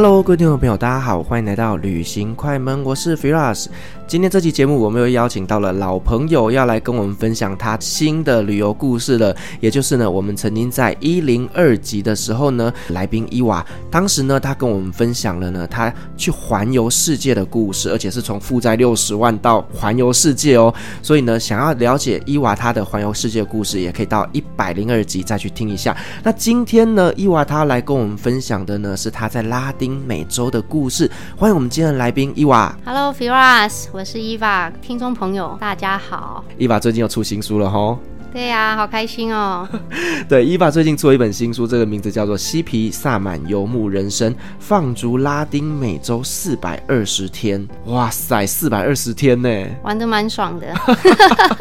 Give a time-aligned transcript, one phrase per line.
[0.00, 3.66] Hello，各位听众朋友，大家好，欢迎来到旅行快门，我是 Firas。
[4.08, 9.36] 今天这期节目，我们又邀请到了老朋友，要来跟我们分享他新的旅游故事了。
[9.60, 20.72] 也就是呢，我们曾经在一零二集的时候呢，来宾伊娃，当时呢，他跟我们分享了呢，他去环游世界的故事，而且是从负债六十万到环游世界哦。
[21.02, 25.94] 所以呢，想要了解伊娃他的环游世界故事，也可以到一百零二集再去听一下。
[26.22, 31.10] 那今天呢，伊娃他来跟我们分享的呢，是他在拉丁美洲的故事。
[31.36, 32.74] 欢迎我们今天的来宾伊娃。
[32.86, 33.97] Hello，Firas。
[33.98, 36.44] 我是伊娃，听众朋友，大家好。
[36.56, 37.98] 伊娃最近又出新书了吼。
[38.30, 39.66] 对呀、啊，好开心哦！
[40.28, 47.60] 对，伊娃最近出了一本新书，这个名字叫做《嬉皮萨满游牧人生：放逐拉丁美洲四百二十天》。
[47.90, 49.48] 哇塞，四百二十天呢，
[49.82, 50.66] 玩的蛮爽的。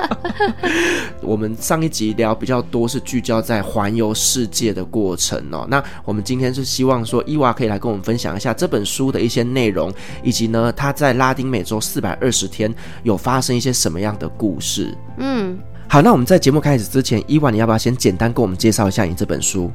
[1.22, 14.94] 我们上一集聊比较多是聚焦在环游世界的过程哦，那我们今天是希望说伊娃可以来跟我们分享一下这本书的一些内容，以及呢他在拉丁美洲四百二十天有发生一些什么样的故事。
[15.18, 15.58] 嗯。
[15.90, 19.72] 好，那我们在节目开始之前，伊娃，你要不要先简单跟我们介绍一下你这本书？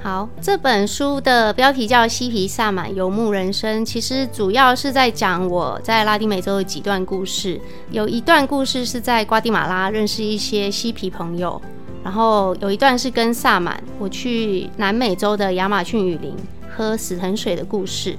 [0.00, 7.60] 好，这本书的标题叫《嬉皮萨满游牧人生》，其实主要是在讲我在拉丁美洲的几段故事。
[7.90, 11.60] 有一段故事是在瓜地马拉认识一些嬉皮朋友，
[12.04, 16.36] 然后有一段是跟萨满，我去南美洲的亚马逊雨林
[16.76, 18.16] 喝死藤水的故事。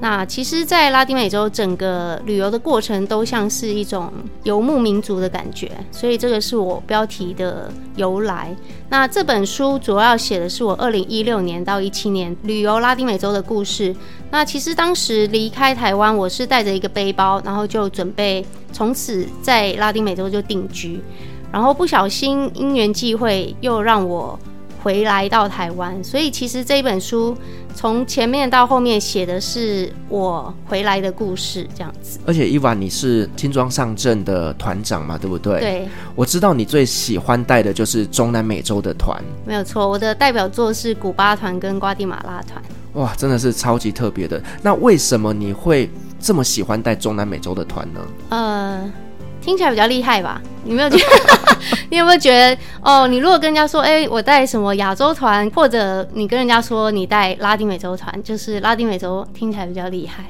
[0.00, 4.12] 那其实，在拉丁美洲整个旅游的过程都像是一种
[4.44, 8.54] 游牧民族的感觉，所以这个是我标题的由来。
[8.88, 13.94] 那这本书主要写的是我二零一六年到一七年旅游拉丁美洲的故事。
[14.30, 21.00] 那其实当时离开台湾，我是带着一个背包，然后就准备从此在拉丁美洲就定居，
[21.50, 24.38] 然后不小心因缘际会又让我
[24.80, 27.36] 回来到台湾，所以其实这一本书
[27.78, 32.18] 从前面到后面写的是我回来的故事，这样子。
[32.26, 35.60] 而且伊娃，你是轻装上阵的团长嘛，对不对？
[35.60, 35.88] 对。
[36.16, 39.22] 我知道你最喜欢带的就是中南美洲的团。
[39.46, 42.60] 没有错，我的代表作是古巴团跟瓜地马拉团。
[42.94, 44.42] 哇，真的是超级特别的。
[44.60, 48.00] 那为什么你会这么喜欢带中南美洲的团呢？
[48.30, 48.92] 呃。
[49.48, 50.42] 听起来比较厉害吧？
[50.62, 51.58] 你没有觉得？
[51.88, 52.58] 你有没有觉得？
[52.82, 60.26] 哦，你如果跟人家说，哎，我带什么亚洲团，或者你跟人家说你带拉丁美洲团，就是拉丁美洲听起来比较厉害。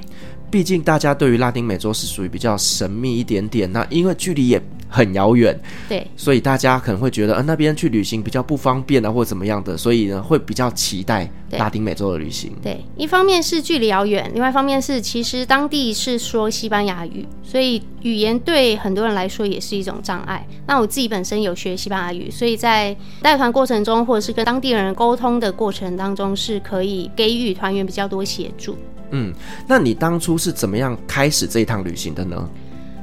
[0.52, 12.52] 毕竟大家对于拉丁美洲是属于比较神秘一点点，那因为距离也很遥远，对，所以大家可能会觉得，呃，那边去旅行比较不方便啊，或者怎么样的，所以呢，会比较期待拉丁美洲的旅行。
[12.62, 20.46] 对，对，一方面是距离遥远，另外一方面是其实当地是说西班牙语，所以语言对很多人来说也是一种障碍。
[20.66, 28.76] 那我自己本身有学西班牙语，所以在带团过程中，或者是跟当地人沟通的过程当中，是可以给予团员比较多协助。
[29.10, 29.32] 嗯，
[29.66, 32.48] 那你当初是怎么样开始这一趟旅行的呢？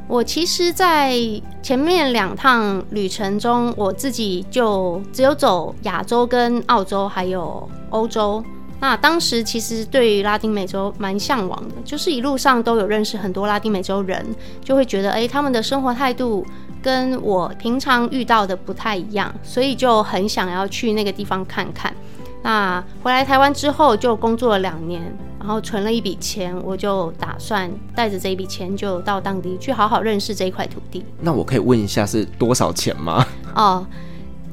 [0.08, 1.20] 我其实，在
[1.64, 8.44] 前面两趟旅程中，我自己就只有走亚洲、跟澳洲，还有欧洲。
[8.80, 14.24] 那当时其实对于拉丁美洲蛮向往的，就是一路上都有认识很多拉丁美洲人，
[14.64, 16.46] 就会觉得，哎，他们的生活态度
[16.84, 21.92] 跟我平常遇到的不太一样，所以就很想要去那个地方看看。
[22.46, 25.02] 那回来台湾之后，就工作了两年。
[25.40, 31.04] 然后存了一笔钱，我就打算带着这一笔钱就到当地去好好认识这一块土地。
[31.22, 33.24] 那我可以问一下是多少钱吗？
[33.54, 33.86] 哦，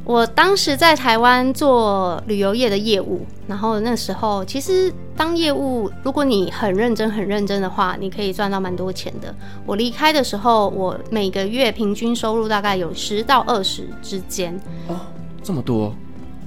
[0.04, 9.34] 我当时在台湾做旅游业的业务，然后那时候其实当业务，如果你很认真、很认真的话，你可以赚到蛮多钱的。
[9.64, 14.54] 我离开的时候，我每个月平均收入大概有十到二十之间。
[14.88, 14.96] 哦，
[15.42, 15.94] 这么多。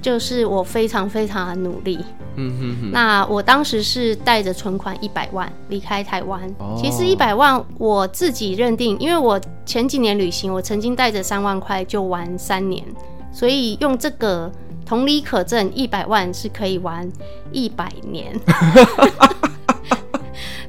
[0.06, 1.98] 就是我非常非常的努力，
[2.36, 2.92] 嗯哼哼。
[2.92, 6.40] 那我当时是带着存款一百万离开台湾。
[6.60, 6.78] 哦。
[6.80, 12.84] 其实一百万我自己认定，因为我前几年旅行，我曾经带着三万块就玩三年，
[13.32, 14.48] 所以用这个
[14.84, 17.10] 同理可证，一百万是可以玩
[17.50, 18.32] 一百年。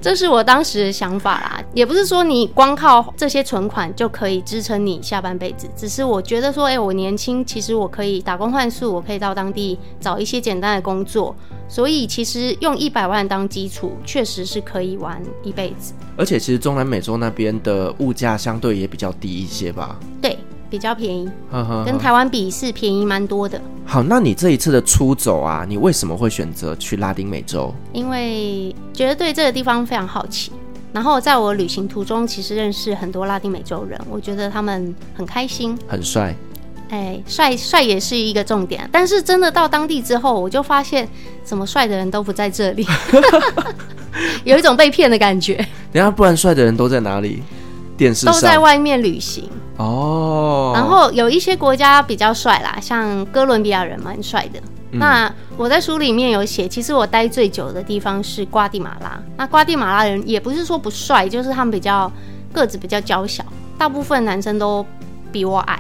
[0.08, 11.36] 这是我当时的想法啦，也不是说你光靠这些存款就可以支撑你下半辈子，只是我觉得说，哎、欸，我年轻，其实我可以打工换宿，我可以到当地找一些简单的工作，
[11.68, 15.94] 所以其实用一百万当基础，确实是可以玩一辈子。
[16.16, 20.00] 而且，其实中南美洲那边的物价相对也比较低一些吧？
[20.22, 20.40] 对。
[20.70, 23.60] 比较便宜，呵呵呵，跟台湾比是便宜蛮多的。
[23.86, 27.74] 好，那你这一次的出走啊，你为什么会选择去拉丁美洲？
[27.94, 30.52] 因为觉得对这个地方非常好奇，
[30.92, 36.36] 然后在我旅行途中，其实认识很多拉丁美洲人，我觉得他们很开心，很帅。
[36.90, 41.08] 哎，帅帅也是一个重点，但是真的到当地之后，我就发现，
[41.44, 42.88] 怎么帅的人都不在这里，
[44.46, 45.56] 有一种被骗的感觉。
[45.92, 47.44] 等下，不然帅的人都在哪里？
[47.98, 49.50] 电视上都在外面旅行。
[49.78, 54.60] 哦，然后有一些国家比较帅啦，像哥伦比亚人蛮帅的。
[54.92, 55.00] 嗯。
[55.00, 59.20] 那我在书里面有写，其实我待最久的地方是瓜地马拉。
[59.36, 62.12] 那瓜地马拉人也不是说不帅，就是他们比较
[62.54, 63.44] 个子比较娇小，
[63.78, 64.86] 大部分男生都
[65.32, 65.80] 比我矮，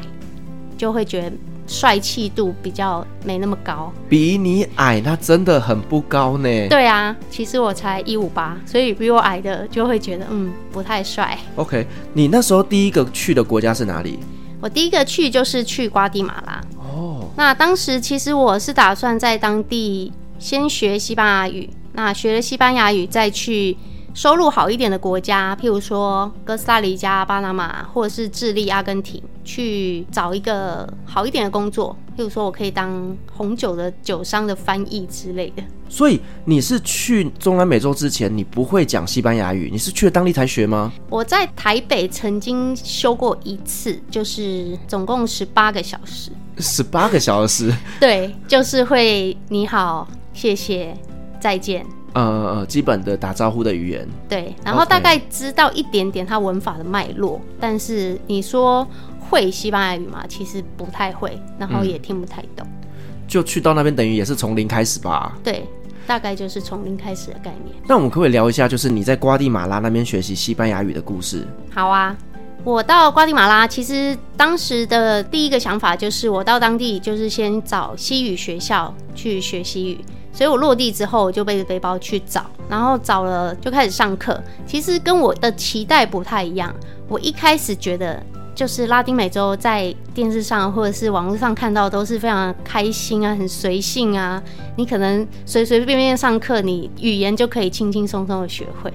[0.77, 1.31] 就会觉得。
[1.67, 6.47] 帅气度比较没那么高，比你矮，那真的很不高呢。
[6.69, 11.37] 对啊，其实我才一五八，所以比我矮的就会觉得嗯不太帅。
[11.57, 14.17] OK，你那时候第一个去的国家是哪里？
[14.61, 16.61] 我第一个去就是去瓜地马拉。
[16.77, 23.75] 哦，那当时其实我是打算在当地先学西班牙语，那学了西班牙语再去。
[24.17, 31.95] 收入好一点的国家，譬如说哥斯达黎加、巴拿马，或者是智利、阿根廷，去找一个好一点的工作。
[32.17, 35.61] 譬如说我可以当红酒的酒商的翻译之类的。
[35.87, 40.91] 所以你是去中南美洲之前，你不会讲西班牙语，你是去了当地才学吗？
[41.11, 46.31] 我在台北曾经修过一次，就是总共十八个小时。
[46.57, 47.71] 十八个小时？
[47.99, 50.97] 对，就是会你好、谢谢、
[51.39, 51.85] 再见。
[52.17, 58.87] 呃呃，基本的打招呼的语言，对，然后大概知道一点点它文法的脉络但是你说
[59.19, 60.25] 会西班牙语吗？
[60.27, 62.65] 其实不太会，然后也听不太懂。
[62.65, 65.37] 嗯，就去到那边，等于也是从零开始吧？
[65.43, 65.63] 对，
[66.07, 67.75] 大概就是从零开始的概念。
[67.87, 71.45] 那我们可不可以聊一下，就是你在瓜地马拉那边学习西班牙语的故事？
[71.69, 72.17] 好啊，
[72.63, 79.99] 我到瓜地马拉，其实当时的第一个想法就是，我到当地就是先找西语学校去学西语。
[80.37, 84.39] 所以我落地之后就背着背包去找，然后找了就开始上课。
[84.67, 86.71] 其实跟我的期待不太一样。
[87.07, 88.21] 我一开始觉得
[88.53, 94.39] 就是拉丁美洲在电视上或者是网络上看到都是非常开心啊，很随性啊。
[94.75, 98.93] 你可能随随便便上课，你语言就可以轻轻松松的学会。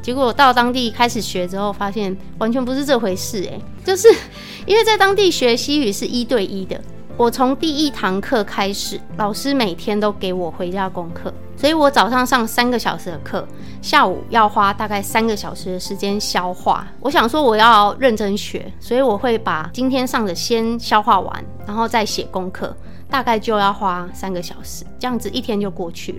[0.00, 3.50] 结果到当地开始学之后，发现完全不是这回事欸。
[3.50, 4.08] 诶，就是
[4.64, 6.80] 因为在当地学西语是一对一的。
[7.18, 13.44] 我从第一堂课开始，老师每天都给我回家功课，所以我早上上三个小时的课，
[13.82, 16.86] 下午要花大概三个小时的时间消化。
[17.00, 22.72] 我想说我要认真学，所以我会把今天上的先消化完，然后再写功课，
[23.10, 26.18] 大概就要花三个小时，这样子一天就过去了。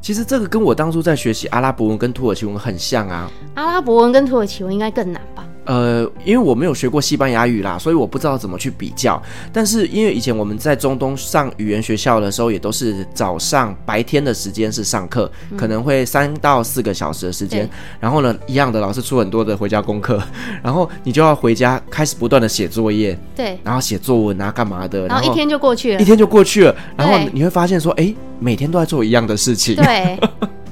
[0.00, 3.30] 其实这个跟我当初在学习阿拉伯文跟土耳其文很像啊。
[3.56, 5.44] 阿拉伯文跟土耳其文应该更难吧？
[5.64, 9.20] 呃，因为我没有学过西班牙语啦，所以我不知道怎么去比较。
[9.52, 17.68] 但是因为以前我们在中东上语言学校的时候，也都是早上白天的时间是上课，嗯，可能会三到四个小时的时间。
[17.98, 20.22] 然后呢，一样的老师出很多的回家功课，
[20.62, 26.76] 然后你就要回家开始不断的写作业，对，然后写作文啊，干嘛的，然后一天就过去了，一天就过去了。
[26.96, 29.76] 然后你会发现说，哎，每天都在做一样的事情。
[29.76, 30.18] 对，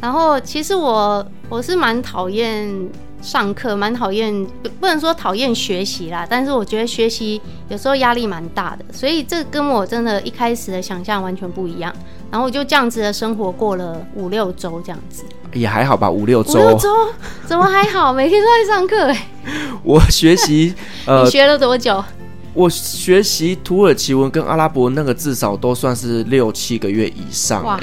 [0.01, 2.71] 然后其实我我是蛮讨厌。
[3.23, 11.95] 上课蛮讨厌，不不能说讨厌学习啦，但是我觉得学习有时候压力蛮大的，所以这跟我真的一开始的想象完全不一样。
[12.31, 16.89] 然后我就这样子的生活过了五六周，这样子也还好吧，五六周，五六周
[17.47, 18.11] 怎么还好？
[18.15, 19.29] 每天都在上课哎。
[19.85, 20.75] 我学习，
[21.07, 22.03] 呃，你学了多久？
[22.55, 27.65] 我学习土耳其文跟阿拉伯文那个至少都算是六七个月以上。
[27.65, 27.81] 哇，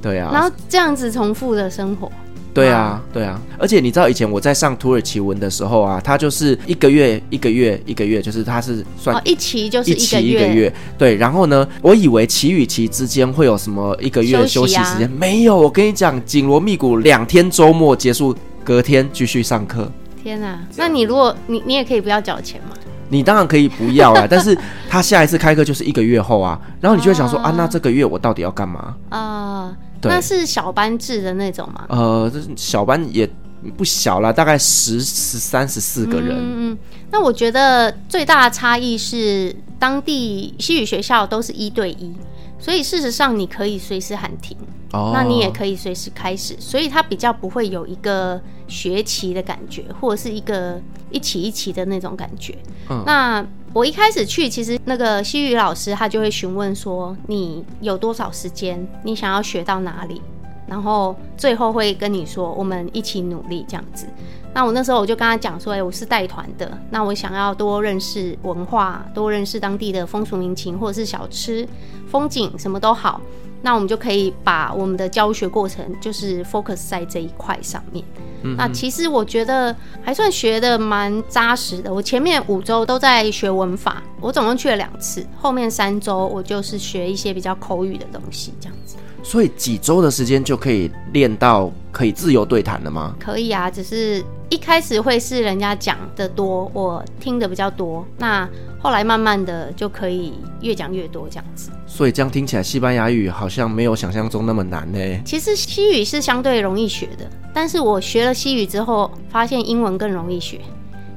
[0.00, 0.30] 对啊。
[0.32, 2.10] 然后这样子重复的生活。
[2.54, 10.72] 对啊，对啊，而且你知道以前我在上土耳其文的时候啊，它就是一个月一个月一个月，就是它是算、哦、一期就是一期一个月。
[10.96, 15.56] 对，然后呢，我以为期与期之间会有什么一个月的休息时间，啊、没有。
[15.56, 18.32] 我跟你讲，紧锣密鼓，两天周末结束，
[18.62, 19.90] 隔天继续上课。
[20.22, 22.76] 天哪，那你如果你你也可以不要缴钱嘛？
[23.08, 24.56] 你当然可以不要啊， 但是
[24.88, 29.76] 他下一次开课就是一个月后啊，然后你就会想说啊，啊，那这个月我到底要干嘛啊？
[30.10, 31.86] 那是小班制的那种吗？
[31.88, 33.28] 呃，小班也
[33.76, 36.36] 不小了，大概十十三十四个人。
[36.36, 36.78] 嗯嗯。
[37.10, 42.12] 那我觉得最大的差异是，当地西语学校都是一对一，
[42.58, 44.56] 所以事实上你可以随时喊停，
[44.94, 52.56] 哦，那你也可以随时开始，所以它比较不会有一个学期的感觉，或者是一个一期一期的那种感觉。
[52.88, 60.22] 嗯，那我一开始去，其实那个西语老师他就会询问说，你有多少时间，你想要学到哪里，
[60.68, 64.06] 然后最后会跟你说，我们一起努力这样子。
[64.54, 71.68] 那我那时候我就跟他讲说，哎，我是带团的，那我想要多认识文化，多认识当地的风俗民情，或者是小吃、
[72.06, 73.20] 风景，什么都好。
[73.64, 78.04] 那我们就可以把我们的教学过程就是 focus 在这一块上面。
[78.44, 78.54] 嗯。
[78.56, 81.92] 那其实我觉得还算学的蛮扎实的。
[81.92, 88.96] 我前面五周都在学文法，我总共去了两次，后面三周我就是学一些比较口语的东西，这样子。
[89.22, 93.16] 所以几周的时间就可以练到可以自由对谈了吗？
[93.18, 98.06] 可以啊，只是一开始会是人家讲的多，我听的比较多。
[98.18, 98.46] 那
[98.78, 101.70] 后来慢慢的就可以越讲越多这样子。
[101.86, 104.98] 所以这样听起来，西班牙语好像没有想象中那么难呢。
[105.24, 110.60] 其实西语是相对容易学的，但是我学了西语之后，发现英文更容易学。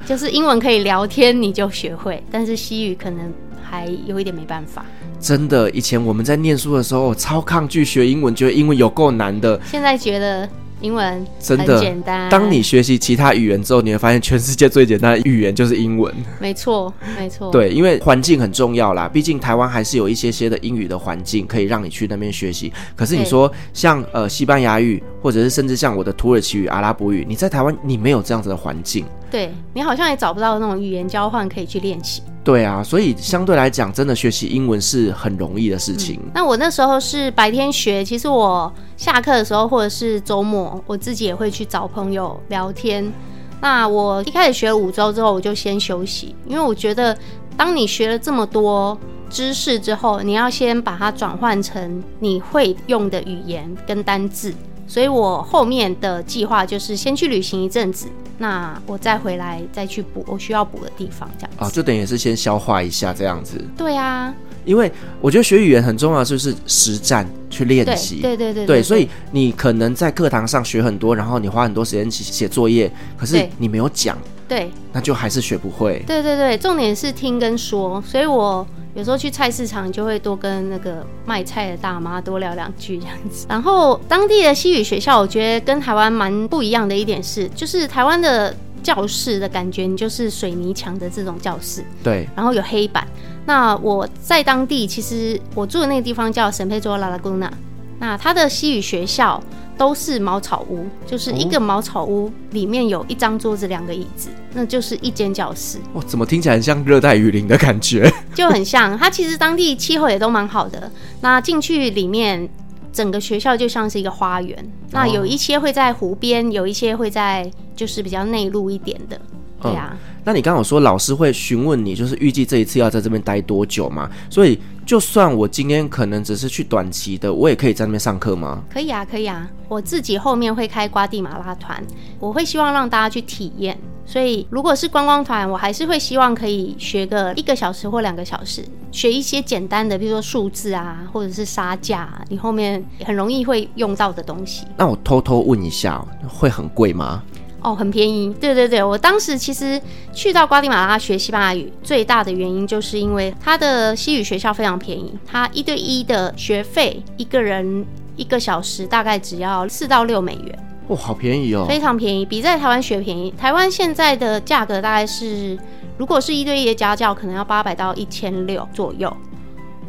[0.05, 4.85] 就是英文可以聊天你就学会，但是西语可能还有一点没办法。
[5.19, 9.59] 真的，以前我们在念书的时候，超抗拒学英文，觉得英文有够难的。
[9.65, 10.47] 现在觉得
[10.81, 12.29] 英文真的很简单。
[12.29, 16.13] 当你学习其他语言之后，你会发现全世界最简单的语言就是英文。
[16.39, 17.51] 没错，没错。
[17.51, 19.07] 对，因为环境很重要啦。
[19.07, 22.71] 毕竟台湾还是有一些些的英语的环境可以让你去那边学习。
[22.95, 29.05] 可是你说像呃西班牙语，或者是甚至像我的土耳其语、阿拉伯语，你在台湾你没有这样子的环境。
[29.29, 32.21] 对，你好像也找不到那种语言交换可以去练习。
[32.43, 36.17] 对啊，所以相对来讲，真的学习英文是很容易的事情。
[36.23, 36.31] 嗯。
[36.33, 43.11] 那我那时候是白天学，其实我下课的时候或者是周末，我自己也会去找朋友聊天。
[43.59, 47.17] 那我一开始学了五周之后，我就先休息，因为我觉得
[47.57, 48.97] 当你学了这么多
[49.29, 54.53] 知识之后，你要先把它转换成你会用的语言跟单字。
[54.87, 61.63] 所以我后面的计划就是先去旅行一阵子，那我再回来再去补我需要补的地方，这样子。
[61.63, 63.61] 啊，就等于是先消化一下这样子。
[63.77, 68.21] 对啊，因为我觉得学语言很重要，就是实战去练习。
[68.21, 74.17] 对对对对，对，对，所以你可能在课堂上学很多，然后你花很多时间写写作业，可是你没有讲，
[74.47, 76.03] 对，那就还是学不会。
[76.07, 78.65] 对对对，重点是听跟说，所以我。
[78.95, 83.45] 有时候去菜市场就会多跟那个卖菜的大妈多聊两句这样子。
[83.47, 88.51] 然后当地的西语学校，我觉得跟台湾蛮不一样的一点是，就是台湾的
[88.81, 93.07] 教室的感觉，你就是水泥墙的这种教室，对，然后有黑板。
[93.45, 97.53] 那我在当地，其实我住的那个地方叫圣佩卓拉拉古纳，
[97.99, 99.39] 那它的西语学校。
[99.77, 105.77] 都是茅草屋，就是一个茅草屋，里面有一张桌子、两个椅子，那就是一间教室。
[105.93, 108.11] 哇，怎么听起来很像热带雨林的感觉？
[108.33, 108.97] 就很像。
[108.97, 110.91] 它其实当地气候也都蛮好的。
[111.21, 112.49] 那进去里面，
[112.91, 114.57] 整个学校就像是一个花园。
[114.91, 119.19] 那有一些会在湖边，有一些会在就是比较内陆一点的。
[119.61, 120.16] 对呀、啊嗯。
[120.27, 124.09] 那你刚刚有说老师会询问你，就是预计这一次要在这边待多久嘛？
[124.29, 128.61] 所以就算我今天可能只是去短期的，我也可以在那边上课吗？
[128.69, 129.49] 可以啊，可以啊。
[129.69, 131.81] 我自己后面会开瓜地马拉团，
[132.19, 133.79] 我会希望让大家去体验。
[134.05, 144.65] 所以如果是观光团，我还是会希望可以学个一个小时或两个小时，学一些简单的，比如说数字啊，或者是杀价，你后面很容易会用到的东西。
[144.75, 147.23] 那我偷偷问一下，会很贵吗？
[147.67, 148.33] 哦，很便宜。
[148.39, 149.81] 对对对，我当时其实
[150.13, 160.59] 去到瓜地马拉学西班牙语，最大的原因就是因为它的西语学校非常便宜，它一对一的学费，一个人一个小时大概只要四到六美元。
[160.87, 163.29] 哦，好便宜哦，非常便宜，比在台湾学便宜。
[163.37, 165.57] 台湾现在的价格大概是，
[165.97, 169.11] 如果是一对一的家教，可能要八百到一千六左右。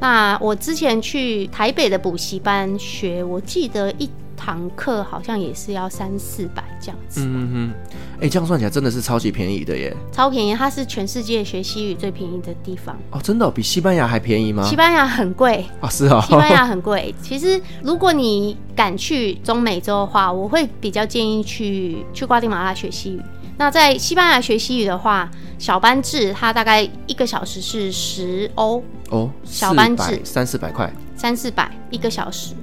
[0.00, 4.10] 那我之前去台北的补习班学，我记得一。
[4.38, 7.20] 堂课好像也是要三四百这样子。
[7.24, 9.94] 嗯哼，哎、欸，这样算起来真的是超级便宜的耶！
[10.12, 12.96] 超便宜，它是全世界学西语最便宜的地方。
[13.10, 14.62] 哦，真的、哦、比西班牙还便宜吗？
[14.62, 17.14] 西班牙很贵哦，是哦，西班牙很贵。
[17.20, 23.20] 其实如果你敢去中美洲的话，我会比较建议去去瓜地马拉学西语。
[23.56, 25.28] 那在西班牙学西语的话，
[25.58, 28.80] 小班制它大概一个小时是十欧
[29.10, 32.54] 哦，小班制三四百块，三四百一个小时。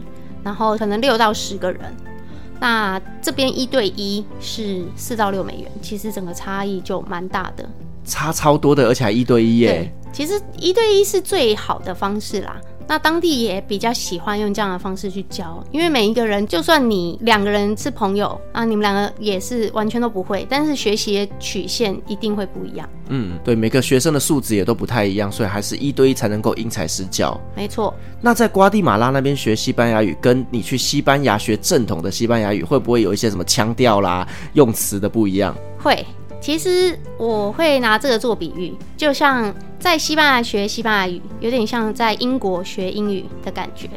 [0.46, 1.82] 然后可能六到十个人，
[2.60, 7.68] 那这边一对一是四到六美元，其实整个差异就蛮大的，
[8.06, 9.68] 差超多的，而且还一对一耶。
[9.68, 12.56] 对，其实一对一是最好的方式啦。
[12.88, 22.88] 那当地也比较喜欢用这样的方式去教，因为每一个人，就算你两个人是朋友啊，你们两个也是完全都不会，但是学习的曲线一定会不一样。
[23.10, 27.39] 嗯，对，每个学生的素质也都不太一样，所以还是一对一才能够因材施教。
[27.56, 27.94] 没错。
[28.22, 35.56] 那在瓜地马拉那边学西班牙语，跟你去西班牙学正统的西班牙语，会不会有一些什么腔调啦、用词的不一样？
[35.80, 36.06] 会。
[36.42, 43.89] 其实我会拿这个做比喻，就像在西班牙学西班牙语，有点像在英国学英语的感觉。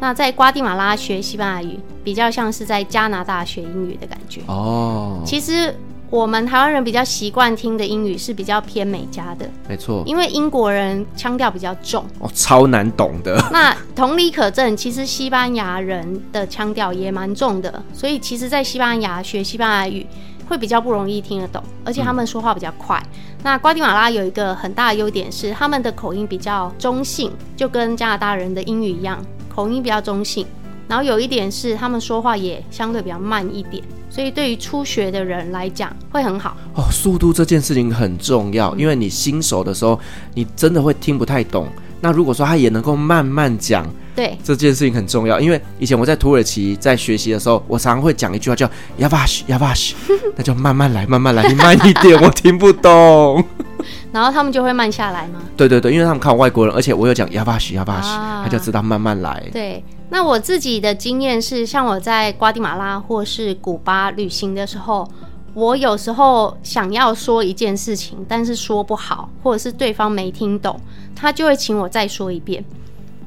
[0.00, 4.42] 那在瓜地马拉学西班牙语，比较像是在加拿大学英语的感觉。
[4.48, 5.74] 哦，其实
[6.10, 10.02] 我们台湾人比较习惯听的英语是比较偏美加的，没错。
[10.04, 13.42] 因为英国人腔调比较重，哦，超难懂的。
[13.50, 20.06] 那同理可证，其实西班牙人的腔调也蛮重的，所以其实，在西班牙学西班牙语。
[20.48, 23.00] 会比较不容易听得懂，而且他们说话比较快。
[23.12, 29.24] 嗯、那瓜地马拉有一个很大的优点是，他们的口音比较中性，就跟加拿大人的英语一样，
[29.54, 30.46] 口音比较中性。
[30.86, 36.54] 然后有一点是，他们说话也相对比较慢一点，所以对于初学的人来讲会很好。
[36.74, 39.98] 哦，速度这件事情很重要，因为你新手的时候，
[40.34, 41.66] 你真的会听不太懂。
[42.02, 45.40] 那如果说他也能够慢慢讲，对，这件事情很重要。
[45.40, 48.66] 因为以前我在土耳其在学习的时候，我常常会讲一句话叫
[48.98, 49.92] “yavaş yavaş”，
[50.36, 53.44] 那就慢慢来，慢慢来，你慢一点，我听不懂。
[54.12, 55.40] 然后他们就会慢下来吗？
[55.56, 58.02] 对对对，因为他们看我外国人，而且我有讲 “yavaş yavaş”，
[58.42, 59.42] 他就知道慢慢来。
[59.52, 65.08] 对，那我自己的经验是，像我在瓜地马拉或是古巴旅行的时候。
[65.56, 70.80] 我有时候想要说一件事情，但是说不好，或者是对方没听懂，
[71.14, 72.64] 他就会请我再说一遍。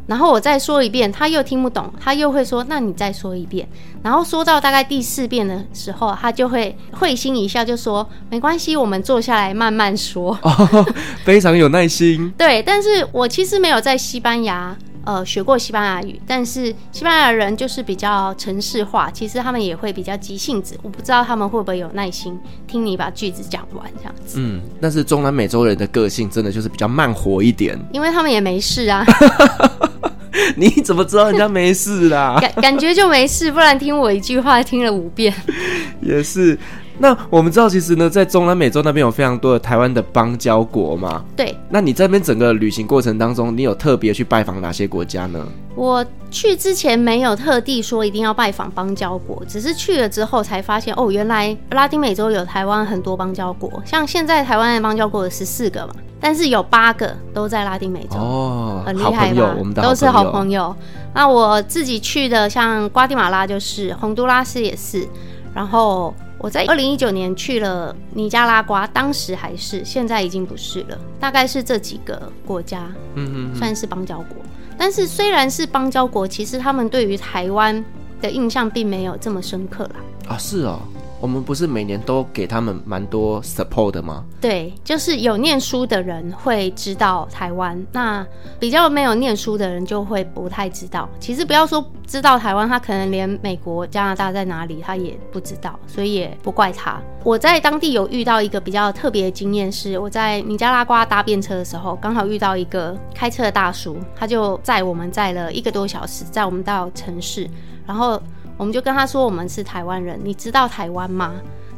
[0.08, 3.68] 然后我再说一遍，他又听不懂，他又会说：“那你再说一遍。”
[4.02, 10.32] 然后说到大概第四遍的时候，他就会会心一笑，就说：“没关系，我们坐下来慢慢说。
[10.42, 12.32] ”哦，非常有耐心。
[12.40, 14.76] 对，但是我其实没有在西班牙。
[15.08, 20.78] 呃，学过西班牙语，但是西班牙人就是比较城市化，其实他们也会比较急性子。
[20.84, 22.38] 我不知道他们会不会有耐心
[22.68, 24.36] 听你把句子讲完这样子。
[24.38, 29.06] 嗯，但是中南美洲人的个性真的就是比较慢活一点，因为他们也没事啊。
[30.56, 32.38] 你怎么知道人家没事啦？
[32.41, 35.34] 感感觉就没事，不然听我一句话听了五遍。
[36.02, 36.58] 也是。
[37.00, 41.24] 那我们知道，其实呢，在中南美洲那边有非常多的台湾的邦交国嘛。
[41.36, 41.56] 对。
[41.70, 45.46] 那你在那边整个旅行过程当中，你有特别去拜访哪些国家呢？
[45.76, 53.72] 我去之前没有特地说一定要拜访邦交国，只是去了之后才发现，哦，原来拉丁美洲有台湾很多邦交国。
[53.86, 58.18] 像现在台湾的邦交国有十四个嘛，但是有八个都在拉丁美洲。
[58.18, 59.56] 哦，很厉害吧？
[59.84, 60.76] 都是好朋友。
[61.14, 65.08] 那我自己去的，像瓜地马拉就是，洪都拉斯也是，
[65.54, 66.12] 然后。
[66.39, 70.97] 我在二零一九年去了尼加拉瓜，当时还是，现在已经不是了。
[71.19, 74.38] 大概是这几个国家，嗯嗯，算是邦交国。
[74.78, 77.84] 但是虽然是邦交国，其实他们对于台湾
[78.21, 79.95] 的印象并没有这么深刻啦。
[80.30, 80.80] 啊，是哦。
[81.19, 84.23] 我们不是每年都给他们蛮多 support 的吗？
[84.39, 88.25] 对，就是有念书的人会知道台湾，那
[88.60, 91.10] 比较没有念书的人就会不太知道。
[91.19, 97.01] 其实不要说知道台湾，他可能连美国、加拿大在哪里他也不知道，所以也不怪他。
[97.23, 107.49] 我在当地有遇到一个比较特别的经验，是我在尼加拉瓜搭便车的时候，刚好遇到一个开车的大叔，他就载我们载了一个多小时，载我们到城市，
[107.88, 108.21] 然后。
[108.58, 111.34] 我们就跟他说，我们是台湾人，你知道台湾吗？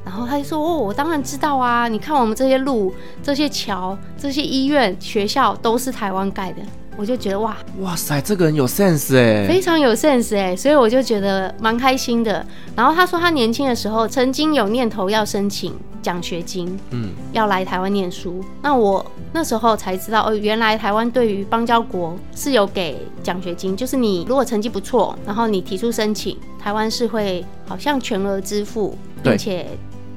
[0.06, 6.62] 然后他就说，哦，我当然知道啊，你看我们这些路、这些桥、这些医院、学校都是台湾盖的。
[7.00, 12.46] 我就觉得哇哇塞，这个人有 sense 哎，非常有 sense 哎，所以我就觉得蛮开心的。
[12.76, 18.44] 然后他说他年轻的时候曾经有念头要申请奖学金，嗯，要来台湾念书。
[18.62, 29.68] 那我那时候才知道哦，原来台湾对于邦交国是有给奖学金，就是你如果成绩不错，然后你提出申请，台湾是会好像全额支付，并且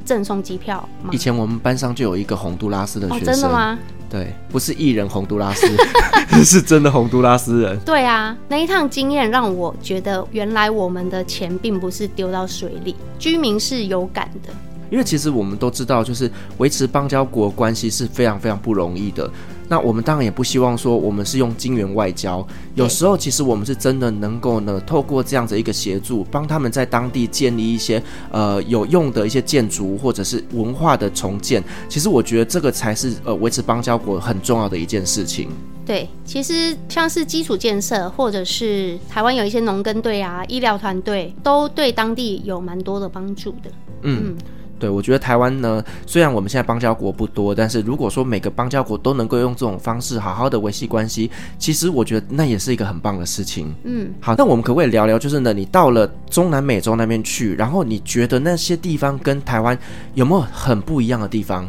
[0.04, 0.88] 赠送机票。
[1.12, 3.78] 以前我们班上就有一个洪都拉斯的学生，哦，真的吗？
[4.12, 5.66] 对，不是艺人洪都拉斯，
[6.44, 7.78] 是真的洪都拉斯人。
[7.80, 14.52] 对啊，那一趟经验让我觉得，原来我们的钱并不是丢到水里，居民是有感的。
[14.92, 19.28] 因为其实我们都知道，就是维持邦交国关系是非常非常不容易的。
[19.66, 31.64] 那我们当然也不希望说我们是用金援外交，有时候其实我们是真的能够呢，透过这样子一个协助，帮他们在当地建立一些呃有用的一些建筑或者是文化的重建。
[31.88, 35.48] 其实我觉得这个才是呃维持邦交国很重要的一件事情。
[35.86, 43.70] 对，其实像是基础建设，或者是台湾有一些农耕队啊、医疗团队，都对当地有蛮多的帮助的。
[44.02, 44.26] 嗯。
[44.26, 44.36] 嗯
[44.82, 53.72] 对，我觉得台湾呢，虽然我们现在邦交国不多，但是如果说每个邦交国都能够用这种方式好好的维系关系，其实我觉得那也是一个很棒的事情。
[53.84, 59.78] 嗯，好，那我们可不可以聊聊，就是呢，你到了中南美洲那边去，然后你觉得那些地方跟台湾
[60.14, 61.64] 有没有很不一样的地方？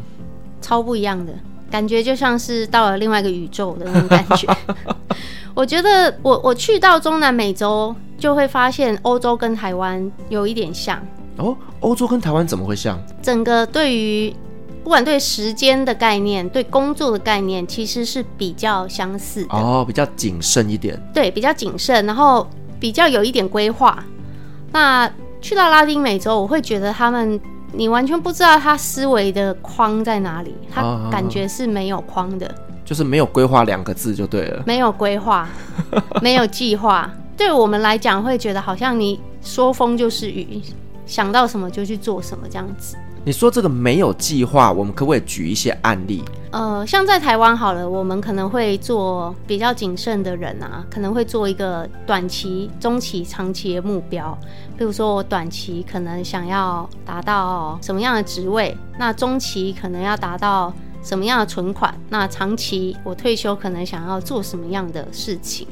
[0.60, 1.32] 超不一样的
[1.70, 4.48] 感觉，就像是到了另外一个宇宙的那种感觉。
[5.54, 11.00] 我觉得我我去到中南美洲，就会发现欧洲跟台湾有一点像。
[11.38, 12.98] 哦，欧洲跟台湾怎么会像？
[13.22, 14.34] 整个对于
[14.84, 19.56] 不管对时间的概念，对工作的概念，其实是比较相似的。
[19.56, 21.02] 哦，比较谨慎一点。
[21.14, 22.48] 对，比较谨慎，然后
[22.80, 24.04] 比较有一点规划。
[24.72, 25.10] 那
[25.42, 27.40] 去到拉丁美洲，我会觉得他们，
[27.72, 34.64] 你完全不知道他思维的框在哪里，他感觉是没有框的，就是没有规划两个字就对了。
[34.66, 35.48] 没有规划，
[36.22, 37.10] 没有计划。
[37.38, 40.62] 对我们来讲，会觉得好像你说风就是雨。
[41.06, 42.96] 想到什么就去做什么，这样子。
[43.26, 46.22] 你说这个没有计划，我们可不可以举一些案例？
[46.52, 54.38] 呃，像在台湾好了，我们可能会做比较谨慎的人啊，可能会做一个短期、中期、长期的目标。
[54.78, 65.66] 比如说，我短期可能想要达到什么样的职位，那中期可能要达到什么样的存款，那长期我退休可能想要做什么样的事情。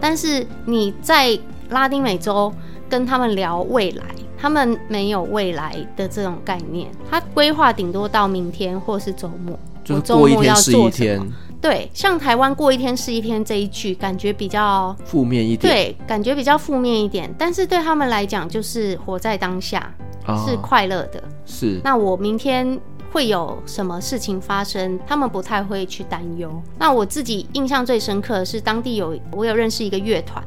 [0.00, 2.50] 但是你在拉丁美洲
[2.88, 4.04] 跟他们聊未来。
[4.44, 11.18] 他们没有未来的这种概念，他规划顶多到明天或是周末，就是过一天是一天。
[11.62, 15.72] 对，像台湾过一天是一天这一句，感觉比较负面一点。
[15.72, 17.34] 对，感觉比较负面一点。
[17.38, 19.90] 但是对他们来讲，就是活在当下，
[20.26, 21.24] 哦、是快乐的。
[21.46, 21.80] 是。
[21.82, 22.78] 那我明天
[23.10, 26.52] 会有什么事情发生，他们不太会去担忧。
[26.78, 30.44] 那我自己印象最深刻的是，当地有我有认识一个乐团，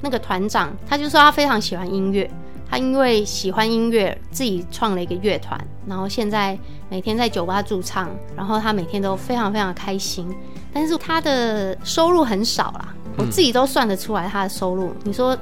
[0.00, 2.30] 那个团长他就说他非常喜欢音乐。
[2.70, 6.56] 他因为喜欢音乐，自己创了一个乐团，然后现在
[6.88, 10.32] 每天在酒吧驻唱，然后他每天都非常非常开心。
[10.72, 14.94] 但是他的收入很少啦，我自己都算得出来他的收入。
[15.02, 15.36] 你说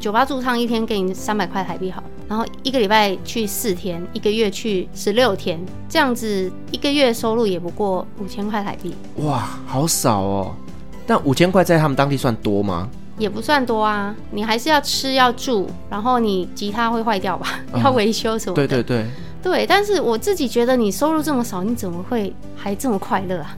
[0.00, 8.92] 酒吧驻唱一天给你三百块台币好了，然后一个礼拜去四天，一个月去十六天，这样子一个月收入也不过五千块台币。
[9.18, 10.52] 哇，好少哦！
[11.06, 12.90] 但五千块在他们当地算多吗？
[13.22, 18.66] 也不算多啊，你还是要吃要住，然后你吉他会坏掉吧，嗯、要维修什么的。
[18.66, 19.06] 对对对，
[19.40, 19.64] 对。
[19.64, 23.56] 但是我自己觉得你收入这么少，你怎么会还这么快乐啊？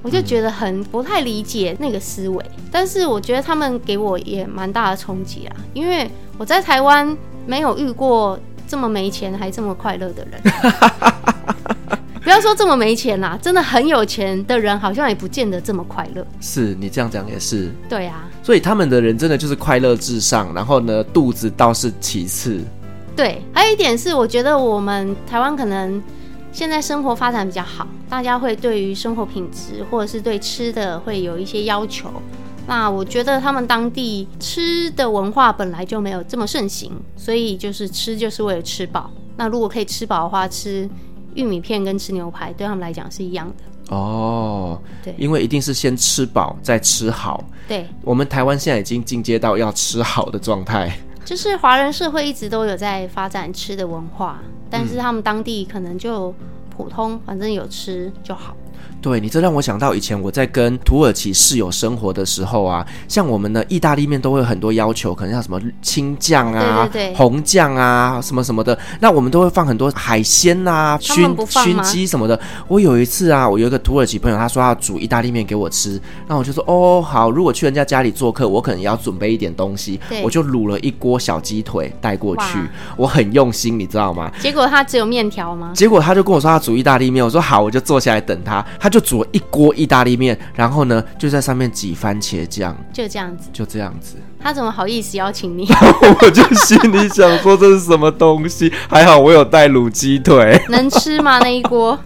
[0.00, 2.42] 我就觉得很不太理解那个思维。
[2.56, 7.14] 嗯、但是我觉得他们给我也蛮大的冲击啊，因为我在台湾
[7.46, 10.40] 没有遇过这么没钱还这么快乐的人。
[12.22, 16.24] 不要说这么没钱啦，真的很有钱的人好像也不见得这么快乐。
[16.40, 17.70] 是你这样讲也是。
[17.88, 18.28] 对啊。
[18.44, 22.60] 所以他们的人真的就是快乐至上，然后呢，肚子倒是其次。
[23.16, 26.00] 对，还有一点是，我觉得我们台湾可能
[26.52, 32.08] 现在生活发展比较好，大家会对于生活品质或者是对吃的会有一些要求。
[32.68, 39.10] 那我觉得他们当地吃的文化本来就没有这么盛行，所以就是吃就是为了吃饱。
[39.36, 40.88] 那如果可以吃饱的话，吃。
[41.34, 43.94] 玉米片跟吃牛排对他们来讲是一样的。
[43.94, 47.44] 哦，对，因为一定是先吃饱再吃好。
[47.68, 54.40] 对，我们台湾现在已经进阶到要吃好的状态，就是华人社会一直都有在发展吃的文化，
[54.70, 56.34] 但是他们当地可能就
[56.74, 58.56] 普通，反正有吃就好。
[59.02, 72.38] 对，你这让我想到以前我在跟土耳其室友生活的时候啊，像我们的意大利面都会有很多要求，可能像什么青酱啊、对对对红酱啊、什么什么的，那我们都会放很多海鲜啊、熏熏鸡什么的。
[72.68, 82.56] 我有一次啊，我有一个土耳其朋友，他说要煮意大利面给我吃，那我就说哦好，如果去人家家里做客，我可能也要准备一点东西，我就卤了一锅小鸡腿带过去，
[82.96, 84.30] 我很用心，你知道吗？
[84.38, 85.72] 结果他只有面条吗？
[85.74, 88.91] 结果他就跟我说他煮意大利面，我说好，我就坐下来等他，他。
[88.92, 94.16] 就煮了一锅意大利面，然后呢，就在上面挤番茄酱，就这样子，就这样子。
[94.38, 95.66] 他怎么好意思邀请你？
[96.20, 98.70] 我就心里想说这是什么东西？
[98.88, 101.38] 还好我有带卤鸡腿， 能吃吗？
[101.38, 101.98] 那一锅？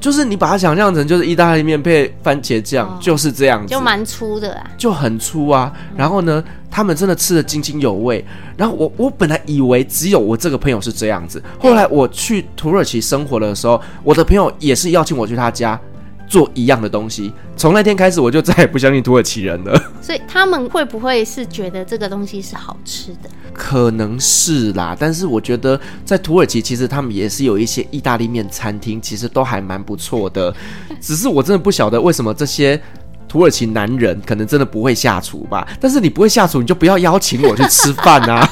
[0.00, 5.72] 就是你把它想象成就是意大利面配番茄酱，哦，就是这样子，就蛮粗的啊，就很粗啊。
[5.96, 8.24] 然后呢，他们真的吃得津津有味。
[8.56, 15.78] 然后我我本来以为只有我这个朋友是这样子，后来我去土耳其生活的时候，我的朋友也是邀请我去他家。
[16.26, 19.80] 做一样的东西，从那天开始我就再也不相信土耳其人了。
[20.02, 23.30] 所以他们会不会是觉得这个东西是好吃的？
[23.52, 30.54] 可能是啦，但是我觉得在土耳其其实他们也是有一些意大利面餐厅，其实都还蛮不错的。
[31.00, 32.80] 只是我真的不晓得为什么这些
[33.28, 35.66] 土耳其男人可能真的不会下厨吧？
[35.80, 38.48] 但是你不会下厨，你就不要邀请我去吃饭啊。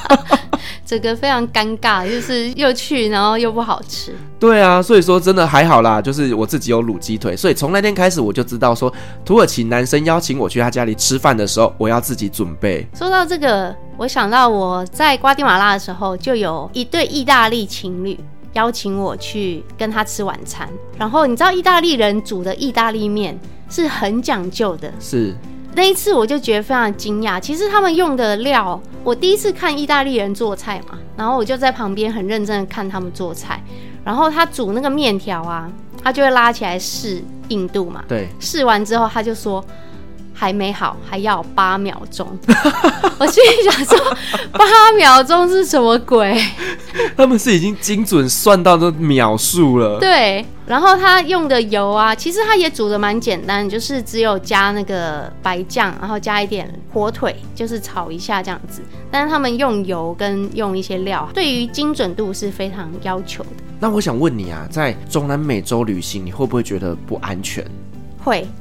[0.85, 4.13] 整个非常尴尬，就是又去，然后又不好吃。
[4.39, 8.93] 对啊，所以说真的还好啦，就是我自己有卤鸡腿，所以从那天开始我就知道说，
[9.25, 12.87] 土耳其男生邀请我去他家里吃饭的时候，我要自己准备。
[12.93, 18.19] 说到这个，我想到我在瓜地马拉的时候，就有一对意大利情侣
[18.53, 20.69] 邀请我去跟他吃晚餐，
[20.99, 23.35] 然后你知道意大利人煮的意大利面
[23.69, 25.35] 是很讲究的，是。
[25.75, 33.61] 那一次我就觉得非常惊讶，其实他们用的料，我第一次看意大利人做菜嘛，然后我就在旁边很认真的看他们做菜，
[34.03, 35.69] 然后他煮那个面条啊，
[36.01, 39.63] 他就会拉起来试硬度嘛，对，试完之后他就说。
[40.37, 42.27] 还没好，还要八秒钟。
[43.17, 43.97] 我心里想说，
[44.51, 46.37] 八秒钟是什么鬼？
[47.15, 49.97] 他们是已经精准算到这秒数了。
[49.99, 58.81] 对，然后他用的油啊，其实他也煮的蛮简单，就是只有加那个白酱，然后加一点火腿，就是炒一下这样子。
[59.09, 63.49] 但是他们用油跟用一些料，对于精准度是非常要求的。
[63.79, 67.65] 那我想问你啊，在中南美洲旅行，你会不会觉得不安全？
[68.25, 68.45] 会。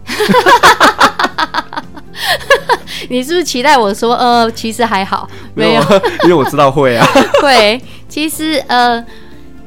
[3.11, 5.83] 你是不是期待我说，呃，其实还好，没有，
[6.25, 7.07] 因为我知道会啊。
[7.43, 9.05] 会，其实呃，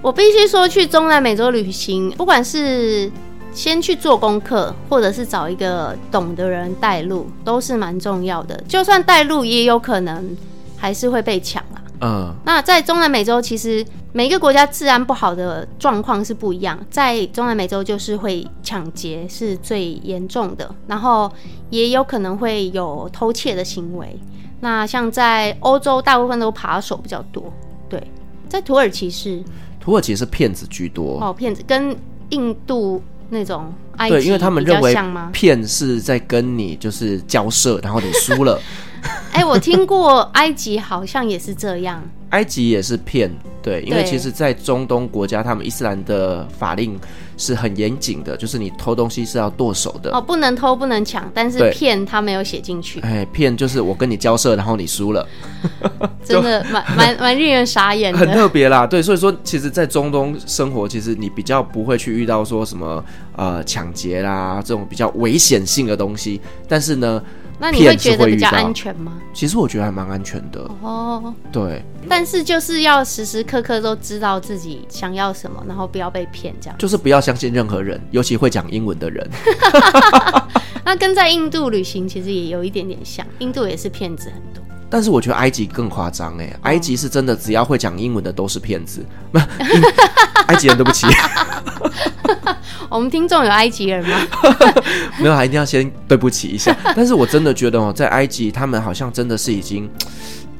[0.02, 3.12] 我必须说，去中南美洲旅行，不管是
[3.54, 8.60] 先去做功课，或者是找一个懂的人带路，都是蛮重要的。
[8.68, 10.36] 就算带路，也有可能
[10.78, 11.78] 还是会被抢啊。
[12.00, 13.84] 嗯，那在中南美洲，其实
[14.14, 16.78] 每一个国家治安不好的状况是不一样。
[16.90, 21.32] 在中南美洲，就是会抢劫是最严重的，然后
[21.70, 24.20] 也有可能会有偷窃的行为。
[24.60, 27.52] 那像在欧洲，大部分都扒手比较多。
[27.90, 28.02] 对，
[28.48, 29.44] 在土耳其是
[29.80, 31.96] 土耳其是骗子居多哦，骗子跟
[32.30, 34.96] 印度那种对，因为他们认为
[35.32, 38.60] 骗是在跟你就是交涉，然后你输了。
[39.34, 46.98] 哎、欸，我听过埃及好像也是这样，埃及也是骗，对，因为其实，在中东国家，他们伊斯兰的法令
[47.38, 55.28] 是很严谨的，就是你偷东西是要剁手的，哦，不能偷，不能抢，但是骗他没有写进去，哎，骗就是我跟你交涉，然后你输了，
[56.26, 63.04] 真的 蛮蛮蛮令人傻眼的，很特别啦，对，所以说，其实，在中东生活，其实你比较不会去遇到说什么
[63.36, 67.22] 呃抢劫啦这种比较危险性的东西，但是呢。
[67.60, 69.13] 那你会觉得比较安全吗？
[69.34, 71.34] 其实我觉得还蛮安全的哦。
[71.52, 76.78] 对，但是就是要时时刻刻都知道自己想要什么，然后不要被骗，这样。
[76.78, 79.28] 就是不要相信任何人，尤其会讲英文的人。
[80.86, 84.63] 那跟在印度旅行其实也有一点点像，印度也是骗子很多。
[84.89, 89.06] 但是我觉得埃及更夸张哎，埃及是真的，只要会讲英文的都是骗子。
[90.47, 91.08] 埃及人，对不起。
[92.89, 94.17] 我们听众有埃及人吗？
[95.19, 96.73] 没有，还一定要先对不起一下。
[96.95, 99.89] 但是我真的觉得哦，在埃及，他们好像真的是已经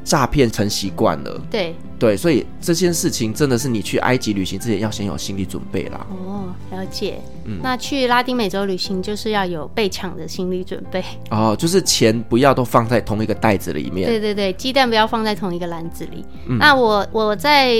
[0.08, 1.42] 诈骗成习惯了。
[1.52, 6.08] 对对，所以这件事情真的是你去埃及旅行之前要先有心理准备啦。
[6.10, 7.20] 哦，了解。
[7.44, 11.04] 嗯，那去拉丁美洲旅行就是要有被抢的心理准备。
[11.30, 14.08] 哦，就是钱不要都放在同一个袋子里面。
[14.08, 16.24] 对对对，鸡蛋不要放在同一个篮子里。
[16.48, 17.76] 嗯，那我我在。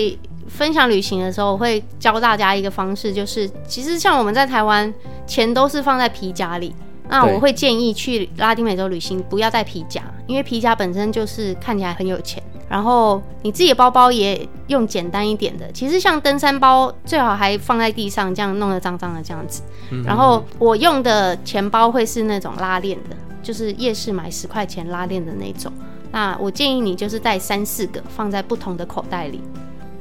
[0.50, 4.92] 分享旅行的时候，我会教大家一个方式，就是其实像我们在台湾，
[5.28, 6.74] 钱都是放在皮夹里。
[7.10, 12.42] 那我会建议去拉丁美洲旅行，不要带皮夹，因为皮夹本身就是看起来很有钱。
[12.70, 19.62] 然后你自己的包包也用简单一点的，其实像登山包最好还放在地上，这样弄得脏脏的这样子。
[20.06, 25.72] 然后我用的钱包会是那种拉链的，就是夜市买十块钱拉链的那种。
[26.12, 29.42] 那我建议你就是带三四个，放在不同的口袋里。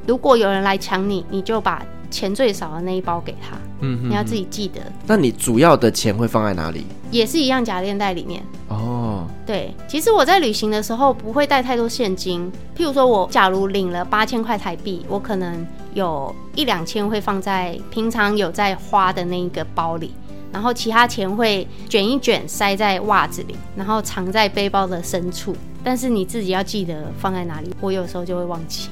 [0.05, 3.57] 如果有人来抢你，你就把钱最少的那一包给他。
[3.81, 4.81] 嗯哼哼，你要自己记得。
[5.07, 6.87] 那你主要的钱会放在哪里？
[7.11, 8.43] 也是一样夹链袋里面。
[8.69, 12.51] 哦，对，其实我在旅行的时候不会带太多现金。
[12.77, 20.13] 譬如说，我假如领了八千块台币，我可能有一两千会放在平常有在花的那一个包里，
[20.53, 25.55] 然后其他钱会卷一卷塞在袜子里，然后藏在背包的深处。
[25.87, 28.89] 但是你自己要记得放在哪里，我有时候就会忘记，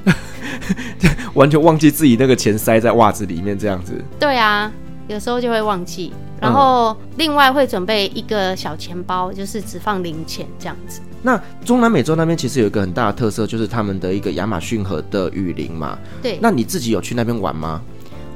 [1.34, 4.00] 完全忘记自己那个钱塞在袜子里面这样子。
[4.16, 4.70] 对啊，
[5.08, 6.12] 有时候就会忘记。
[6.40, 11.00] 然后另外会准备一个小钱包，就是只放零钱这样子。
[11.20, 15.98] 那中南美洲那边其实有一个很大的特色，就是他们的一个亚马逊河的雨林嘛。
[16.22, 16.38] 对。
[16.40, 17.82] 那你自己有去那边玩吗？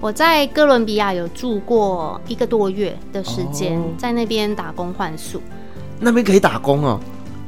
[0.01, 5.41] 我在哥伦比亚有住过一个多月的时间，哦、在那边打工换宿。
[6.01, 6.99] 那边可以打工哦。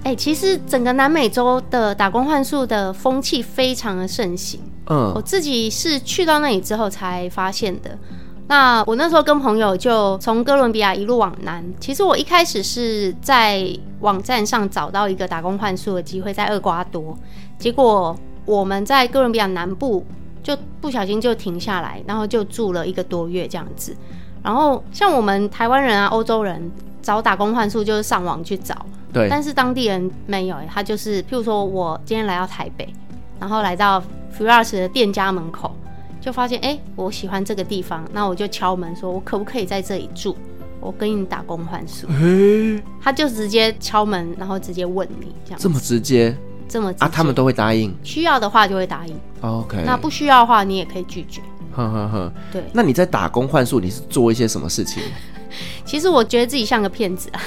[0.02, 4.60] 哎、欸，其实整个南美洲的打工换宿的风气非常的盛行。
[4.86, 7.96] 嗯，我自己是去到那里之后才发现的。
[8.48, 11.64] 那我那时候跟朋友就从哥伦比亚一路往南。
[11.78, 13.64] 其实我一开始是在
[14.00, 17.16] 网站上找到一个打工换宿的机会，在厄瓜多。
[17.58, 20.04] 结果我们在哥伦比亚南部
[20.42, 23.94] 就不小心就停下来，然后就住了一个多月这样子。
[24.42, 28.74] 然后像我们台湾人啊、欧洲人找打工换宿就是上网去找，
[29.12, 29.28] 对。
[29.28, 32.88] 但是当地人没有，他就是譬如说我今天来到台北，
[33.38, 34.02] 然后来到
[34.36, 35.74] Firas 的店家门口，
[36.20, 40.36] 就发现哎，我喜欢这个地方，那我就敲门说，我可不可以在这里住？
[40.80, 42.06] 我跟你打工换宿。
[42.08, 45.60] 嘿，他就直接敲门，然后直接问你这样。
[45.60, 46.34] 这么直接？
[46.66, 47.10] 这么直接啊？
[47.12, 47.94] 他们都会答应？
[48.02, 49.14] 需要的话就会答应。
[49.42, 49.82] OK。
[49.84, 51.42] 那不需要的话，你也可以拒绝。
[51.72, 52.62] 呵呵呵，对。
[52.72, 55.02] 那你在打工换宿，你是做一些什么事情？
[55.84, 57.40] 其实我觉得自己像个骗子啊，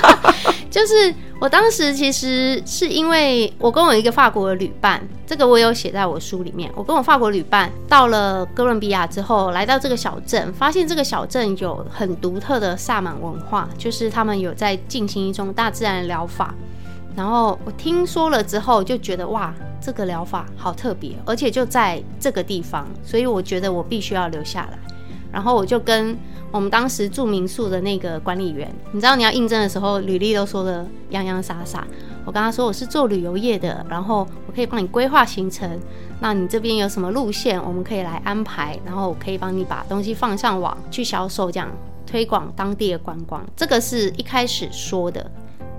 [0.70, 6.70] 就是我当时其实是因为我跟我一个法国的旅伴，这个我有写在我书里面。
[6.74, 16.54] 我跟我法国旅伴到了哥伦比亚之后，来到这个小镇，发现这个小镇有很独特的萨满文化，就是他们有在进行一种大自然疗法。
[17.16, 24.78] 然后我听说了之后，就觉得哇，这个疗法好特别，而且就在这个地方，所以我觉得我必须要留下来。
[25.32, 26.16] 然后我就跟
[26.50, 31.86] 我们当时住民宿的那个管理员，你知道你要应征的时候，履历都说的洋洋洒洒。
[32.24, 35.78] 我跟他说我是做旅游业的，然后我可以帮你规划行程。
[36.20, 41.68] 那你这边有什么路线，我们可以来安排，然后我可以帮你把东西放上网去销售，这样
[42.06, 43.42] 推广当地的观光。
[43.56, 45.30] 这个是一开始说的。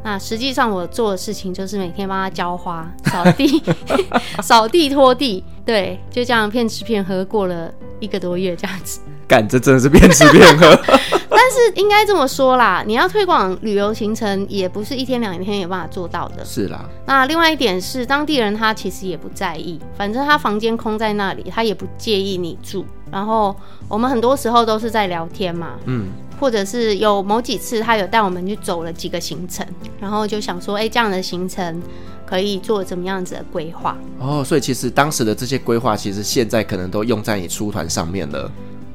[0.03, 3.62] 那实际上我做的事情就是每天帮他浇花、扫地、
[4.41, 8.99] 扫地、拖地，对，就这样骗吃骗喝过了一个多月，这样子。
[9.32, 10.67] 干，这真的是边吃边喝。
[11.30, 16.44] 但是应该这么说啦，你要推广旅游行程，也不是一天两天有办法做到的。
[16.44, 16.84] 是啦。
[17.06, 22.86] 那另外一点是，当地人他其实也不在意，反正他房间空在那里，他也不介意你住。
[23.10, 23.56] 然后
[23.88, 25.70] 我们很多时候都是在聊天嘛。
[25.86, 26.10] 嗯。
[26.38, 29.65] 或者是有某几次，他有带我们去走了几个行程，
[30.00, 31.80] 然后就想说，哎，这样的行程
[32.26, 33.96] 可以做怎么样子的规划？
[34.20, 38.52] 哦，所以其实当时的这些规划，其实现在可能都用在你出团上面了。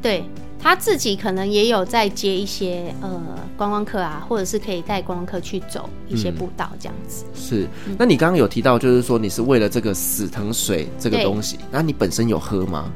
[0.06, 0.24] 对，
[0.62, 3.20] 他自己可能也有在接一些呃
[3.56, 7.24] 观光客啊，或者是可以带观光客去走一些步道这样子。
[7.24, 12.88] 嗯、是，那你刚刚有提到，就是说你是为了这个死藤水这个东西，那你本身有喝吗？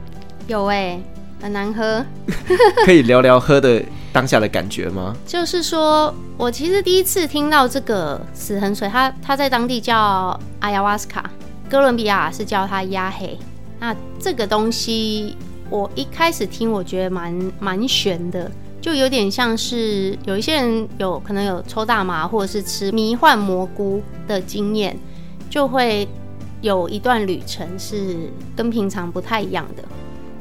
[0.46, 1.02] 有哎、欸，
[1.42, 2.06] 很难喝。
[2.86, 3.82] 可以聊聊喝的。
[4.12, 5.14] 当下的感觉吗？
[5.24, 11.30] 就是说，我其实第一次听到这个死藤水，它它在当地叫阿亚瓦斯卡，
[11.68, 13.38] 哥伦比亚是叫它亚黑。
[13.78, 15.36] 那这个东西，
[15.70, 24.96] 我一开始听，我觉得蛮蛮悬的，就有点像是有一些人有可能有抽大麻或者是吃迷幻蘑菇的经验，
[25.48, 26.06] 就会
[26.60, 28.16] 有一段旅程是
[28.56, 29.84] 跟平常不太一样的。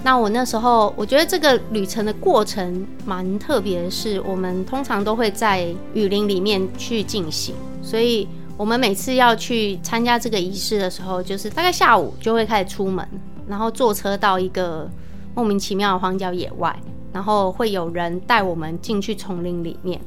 [0.02, 13.06] 那我那时候，我觉得这个旅程的过程蛮特别是，我们通常都会在雨林里面去进行，所以我们每次要去参加这个仪式的时候，就是大概下午就会开始出门，
[13.46, 14.89] 然后坐车到一个
[15.36, 16.76] 莫名其妙的荒郊野外，
[17.13, 20.00] 然后会有人带我们进去丛林里面，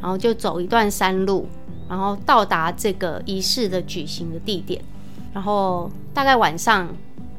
[0.00, 1.48] 然后就走一段山路，
[1.88, 4.82] 然后到达这个仪式的举行的地点，
[5.32, 6.88] 然后大概晚上。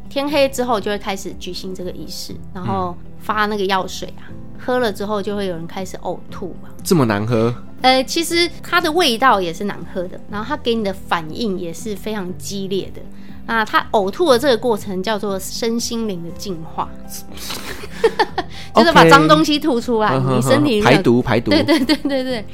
[0.10, 6.68] 天黑之后就会开始举行这个仪式，然后发那个药水啊，嗯、喝了之后就会有人开始呕吐啊。
[6.84, 7.56] 这么难喝？
[7.82, 13.02] 呃，其实它的味道也是难喝的，然后它给你的反应也是非常激烈的。
[13.46, 16.90] 那他呕吐的这个过程叫做身心灵的净化，
[18.76, 21.52] 就是把脏东西吐出来，你身体排毒排毒。
[21.52, 22.46] 对对对对对。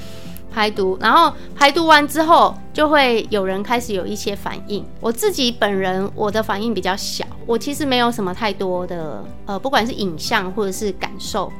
[0.49, 4.83] 排毒，然后排毒完之后，就会有人开始有一些反应。
[4.99, 11.53] 我自己本人，我的反应比较小，我其实没有什么太多的，呃，不管是影像或者是感受，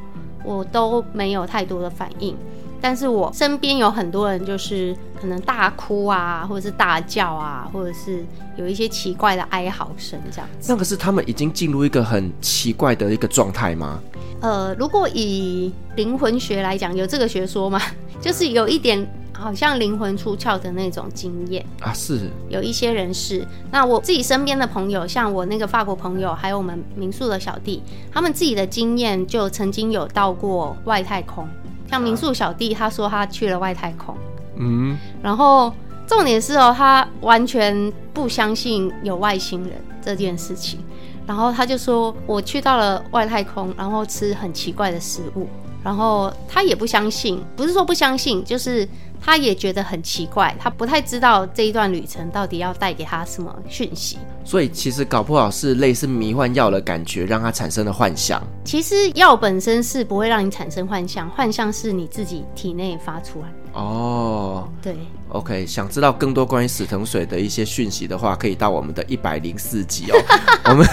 [0.44, 2.36] 我都没有太多的反应。
[2.82, 8.24] 但是我身边有很多人，就是可能大哭啊，或者是大叫啊，或者是
[8.56, 10.72] 有一些奇怪的哀嚎声这样子。
[10.72, 14.00] 那个是他们已经进入一个很奇怪的一个状态吗？
[14.42, 17.82] 呃，如果以灵魂学来讲，有这个学说吗？
[18.22, 23.46] 就是有一点好像灵魂出窍的那种经验啊，是有一些人是。
[23.72, 31.48] 那我自己身边的朋友，像我那个法国朋友，还有我们民宿的小弟，他们自己的经验就曾经有到过外太空。
[31.89, 34.15] 像民宿小弟，他说他去了外太空，
[34.58, 35.73] 嗯，然后
[36.06, 40.80] 重点是哦，他完全不相信有外星人这件事情。
[41.26, 45.45] 然后他就说：“我去到了外太空，然后吃很奇怪的食物。
[45.84, 48.88] 然后他也不相信，不是说不相信，就是
[49.22, 54.18] 他也觉得很奇怪，他不太知道这一段旅程到底要带给他什么讯息。
[54.43, 58.41] 所以其实搞不好是类似迷幻药的感觉，让他产生了幻象。
[58.63, 63.47] 其实药本身是不会让你产生幻象，幻象是你自己体内发出来。
[63.74, 64.95] 哦，对
[65.30, 70.17] ，OK，想知道更多关于死藤水的一些讯息的话，可以到我们的一百零四集哦。
[70.69, 70.86] 我们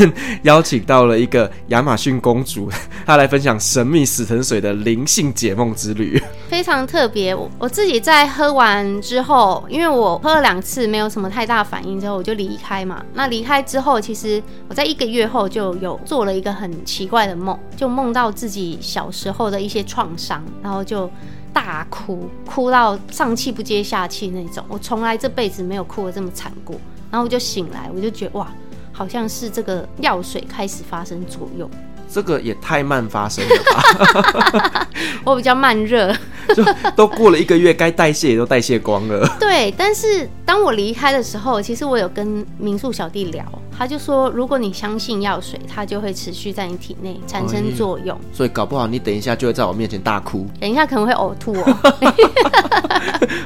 [0.42, 2.70] 邀请到了一个亚马逊公主，
[3.04, 7.34] 她来分享神秘死藤水的灵性解梦之旅，非常特别。
[7.34, 13.04] 我我自己在喝完之后，因为我喝了两次没有什么太大反应之后，我就离开嘛。
[13.14, 21.10] 那离开之后，其实我在一个月后就有做了一个很奇怪的梦，就梦到自己小时候的一些创伤，然后就。
[21.54, 26.76] 大哭，哭到上气不接下气那种，我从来这辈子没有哭得这么惨过。
[27.10, 28.52] 然后我就醒来，我就觉得哇，
[28.92, 31.70] 好像是这个药水开始发生作用。
[32.12, 34.88] 这个也太慢发生了吧！
[35.24, 36.14] 我比较慢热，
[36.54, 39.26] 就都过了一个月，该代谢也都代谢光了。
[39.40, 43.44] 对，但是当我离开的时候，其实我有跟民宿小弟聊，
[43.76, 48.16] 他就说，如果你相信药水，它就会持续在你体内产生作用。
[48.16, 51.64] 哎，所以搞不好你等一下就会在我面前大哭，等一下可能会呕吐哦。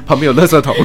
[0.05, 0.75] 旁边有垃圾桶。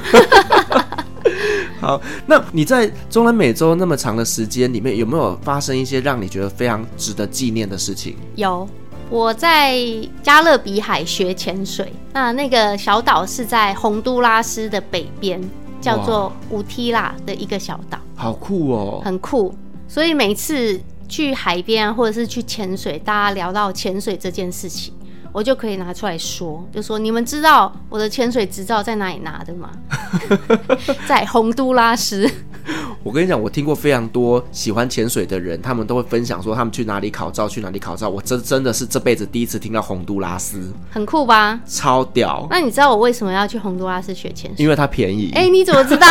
[1.85, 8.16] 好，那你在中南美洲那么长的时间里面，有没有发生一些让你觉得非常值得纪念的事情？
[8.37, 8.66] 有，
[9.11, 9.78] 我在
[10.22, 15.39] 加勒比海学潜水，那那个小岛是在洪都拉斯的北边，
[15.78, 19.55] 叫做乌提拉的一个小岛，好酷哦，很酷。
[19.87, 24.95] 所以每次去海边或者是去潜水，大家聊到潜水这件事情。
[25.35, 29.68] 我就可以拿出来说，就说你们知道我的潜水执照在哪里拿的吗？
[31.09, 32.30] 在洪都拉斯。
[33.03, 38.09] 我跟你讲，我听过非常多喜欢潜水的人，他们都会分享说他们去哪里考照，去哪里考照。
[38.09, 41.61] 我真真的是这辈子第一次听到洪都拉斯，很酷吧？
[41.67, 42.47] 超屌！
[42.51, 44.65] 那你知道我为什么要去洪都拉斯学潜水？
[44.65, 45.31] 因为它便宜。
[45.35, 46.07] 哎、欸，你怎么知道？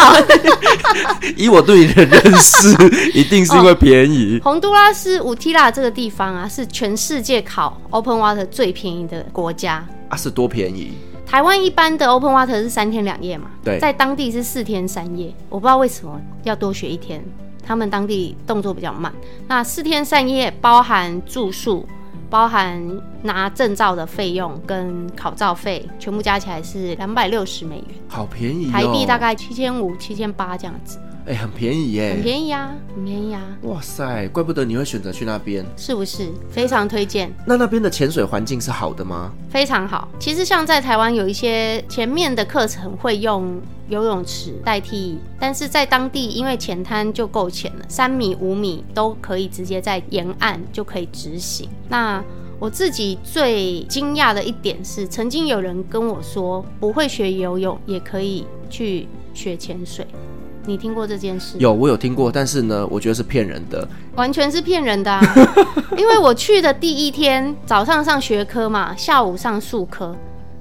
[1.35, 2.67] 以我对你的认识，
[3.13, 4.39] 一定是因为便宜。
[4.43, 9.85] 洪都拉斯乌提拉这个地方啊，是全世界考 Open Water 最便宜的国家。
[10.09, 10.93] 啊，是多便宜？
[11.33, 13.49] 台湾一般的 Open Water 是三天两夜嘛？
[13.63, 15.33] 对，在当地是四天三夜。
[15.49, 17.25] 我不知道为什么要多学一天，
[17.65, 19.11] 他们当地动作比较慢。
[19.47, 21.87] 那四天三夜包含住宿，
[22.29, 22.79] 包含
[23.23, 30.99] 拿证照的费用跟考照费，全部加起来是两百六十美元，好便宜哦，台币大概七千五、七千八这样子。
[31.25, 33.41] 哎、欸，很便宜耶，很便宜啊，很便宜啊！
[33.61, 36.27] 哇塞，怪不得你会选择去那边，是不是？
[36.49, 37.31] 非常推荐。
[37.45, 39.31] 那那边的潜水环境是好的吗？
[39.49, 40.09] 非常好。
[40.19, 43.57] 其实像在台湾有一些前面的课程会用
[43.87, 51.69] 游泳池代替，但是在当地因为浅滩就够浅了，三米、五米都可以直接在沿岸就可以执行。
[51.87, 52.21] 那
[52.59, 60.05] 我自己最惊讶的一点是，曾经有人跟我说，不会学游泳也可以去学潜水。
[60.65, 61.57] 你听过这件事？
[61.57, 65.21] 有，我有听过，但是呢，我觉得是骗人的，完全是骗人的啊！
[65.97, 70.15] 因为我去的第一天早上上学科嘛，下午上数科，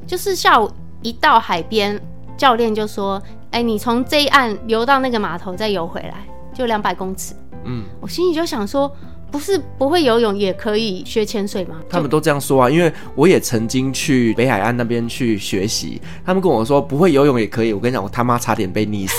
[0.07, 0.71] 就是下午
[1.03, 2.01] 一到海边，
[2.37, 3.23] 教练就说
[3.53, 7.35] ：“哎、欸，你从这一岸游到那个码头，再游回来，就两百公尺。”
[7.65, 8.91] 嗯，我心里就想说，
[9.33, 11.77] 不是不会游泳也可以学潜水吗？
[11.89, 17.73] 他们都这样说啊，因为我也曾经去北海岸那边去学习，他们跟我说不会游泳也可以。
[17.73, 19.15] 我跟你讲，我他妈差点被溺死。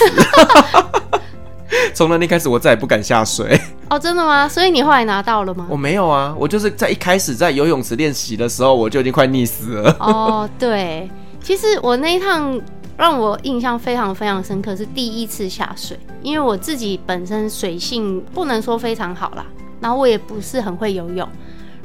[1.96, 3.60] 从那天开始，我再也不敢下水。
[3.90, 4.48] 哦，真的吗？
[4.48, 5.66] 所以你后来拿到了吗？
[5.68, 9.96] 我没有啊，我就是在一开始在游泳池练习的时候，我就已经快溺死了。
[10.00, 11.10] 哦，对，
[11.42, 12.60] 其实我那一趟
[12.96, 19.46] 让我印象非常非常深刻，是第一次下水，因为我自己本身水性不能说非常好啦。
[19.84, 21.28] 然后我也不是很会游泳，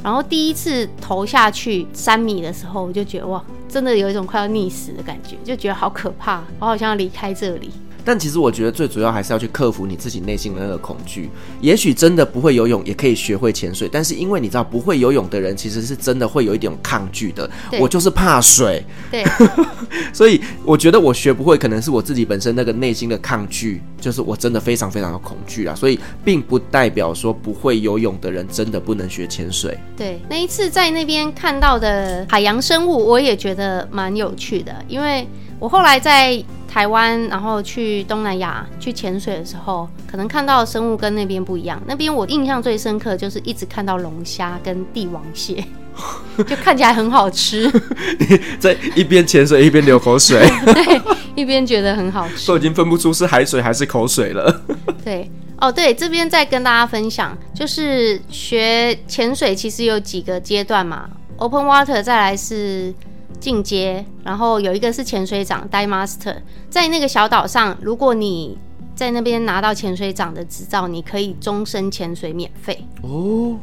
[0.05, 7.73] 然后第一次投下去三米的时候，我就觉得哇，真的有一种快要溺死的感觉，就觉得好可怕，我好像要离开这里。
[8.09, 11.29] 但其实我觉得最主要还是要去克服你自己内心的那个恐惧。
[11.61, 17.49] 也许真的不会游泳也可以学会潜水，但是因为你知道不会游泳的人其实是真的会有一点抗拒的。
[17.79, 19.23] 我就是怕水，对，
[20.11, 25.75] 所以我觉得我学不会，可能是我自己本身那个内心的抗拒，就是我真的非常非常的恐惧啊。
[25.75, 29.79] 所以并不代表说不会游泳的人真的不能学潜水。
[29.95, 35.29] 对，那一次在那边看到的海洋生物，我也觉得蛮有趣的，因为
[35.59, 36.43] 我后来在。
[36.71, 41.83] 台湾，然后去东南亚去潜水的时候，可能看到的生物跟那边不一样。
[41.87, 45.65] 那边我印象最深刻就是一直看到龙虾跟帝王蟹，
[46.47, 47.73] 就看起来很好吃。
[48.19, 51.01] 你在一边潜水一边流口水，对，
[51.35, 54.63] 一边觉得很好吃，都已经分不出是海水还是口水了。
[55.03, 55.29] 对，
[55.59, 62.95] 哦，对，这边再跟大家分享，就是学潜水其实有几个阶段嘛，Open Water 再来是。
[63.41, 66.37] 进阶，然后有一个是潜水长 Dive Master，
[66.69, 68.59] 在那个小岛上，如果你
[68.95, 73.57] 在那边拿到潜水长的执照，你可以终身潜水免费哦。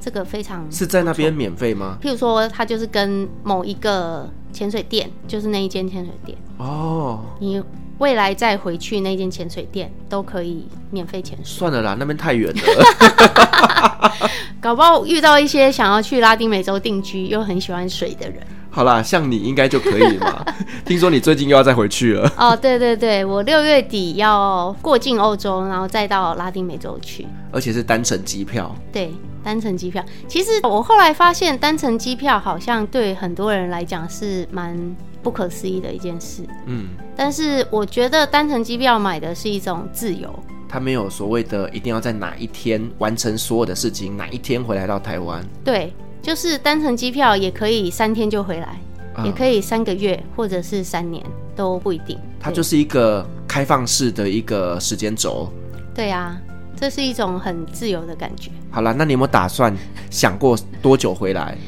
[0.00, 1.96] 这个非常是在那边免费吗？
[2.02, 7.20] 譬如说，他就是跟某一个潜水店，就是那一间潜水店哦。
[7.38, 7.62] 你
[7.98, 11.56] 未来再回去那间潜水店都可以免费潜水。
[11.60, 14.12] 算了啦，那边太远了。
[14.60, 18.44] 搞不好遇到一些想要去拉丁美洲定居又很喜欢水的人。
[18.74, 20.42] 好啦，像你应该就可以嘛。
[20.82, 22.32] 听说你最近又要再回去了。
[22.38, 28.74] 哦，对对对，我六月底要过境欧洲，然后再到拉丁美洲去，而且是单程机票。
[28.90, 29.12] 对，
[29.44, 30.02] 单程机票。
[30.26, 34.74] 其实我后来发现，单程机票好像对很多人来讲是蛮
[35.22, 36.42] 不可思议的一件事。
[36.64, 40.34] 嗯，但是我觉得单程机票买的是一种自由。
[40.66, 45.44] 他没有所谓的一定要在哪一天完成所有的事情，哪一天回来到台湾。
[45.62, 45.92] 对。
[46.22, 48.80] 就是单程机票也可以三天就回来，
[49.16, 51.22] 嗯、也可以三个月或者是三年
[51.56, 52.16] 都不一定。
[52.38, 55.52] 它就是一个开放式的一个时间轴。
[55.94, 56.40] 对啊，
[56.76, 58.50] 这是一种很自由的感觉。
[58.70, 59.76] 好了，那你有没有打算
[60.10, 61.58] 想过多久回来？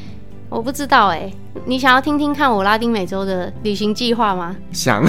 [0.54, 1.34] 我不知道哎、欸，
[1.66, 4.54] 你想要听听看我拉丁美洲的旅行计划吗？
[4.70, 5.04] 想，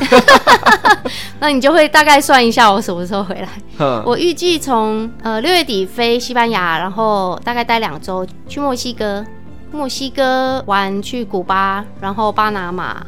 [1.40, 3.48] 那你就会大概算一下我什么时候回来。
[4.04, 9.24] 我预计从呃六月底飞西班牙，然后大概待两周，去墨西哥，
[9.72, 13.06] 墨西哥玩，去古巴，然后巴拿马，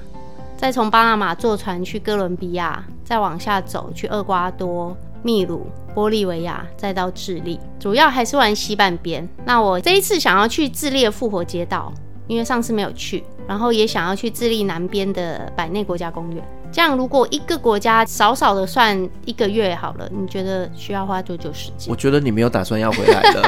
[0.55, 5.65] 再从巴拿马坐船去哥伦比亚，再往下走去厄瓜多、秘鲁、
[5.95, 9.27] 玻利维亚，再到智利，主要还是玩西半边。
[9.43, 11.91] 那我这一次想要去智利的复活节岛。
[12.28, 16.43] 因为上次没有去，然后也想要去智利南边的百内国家公园。
[16.69, 21.89] 这样，如果一个国家少少的算一个月好了，你觉得需要花多久时间？
[21.89, 23.43] 我觉得你没有打算要回来的。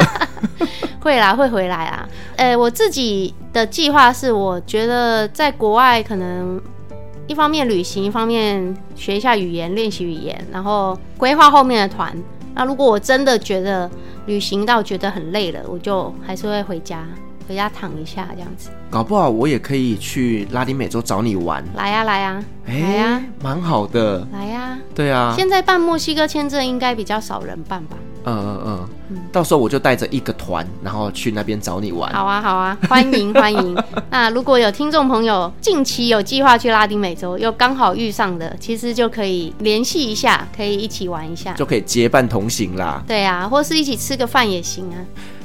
[1.01, 2.07] 会啦，会回来啊。
[2.37, 6.61] 呃，我自己的计划是，我觉得在国外可能
[7.27, 12.15] 一方面旅行，一方面学一下语言，练习语言，然后规划后面的团。
[12.55, 13.89] 那如果我真的觉得
[14.25, 17.05] 旅行到觉得很累了，我就还是会回家。
[17.49, 21.65] 回家躺一下，这样子，搞不好我也可以去拉丁美洲找你玩。
[21.75, 24.23] 来呀，来呀，来呀，蛮好的。
[24.31, 25.33] 来呀，对啊。
[25.35, 27.97] 现在办墨西哥签证应该比较少人办吧？
[28.25, 29.19] 嗯嗯嗯。
[29.31, 32.13] 到时候我就带着一个团，然后去那边找你玩。
[32.13, 33.75] 好啊，好啊，欢迎欢迎。
[34.11, 43.01] 那如果有听众朋友近期有计划去拉丁美洲，又刚好遇上的，其实就可以联系一下，可以一起玩一下，就可以结伴同行啦。
[43.07, 45.01] 对啊，或是一起吃个饭也行啊。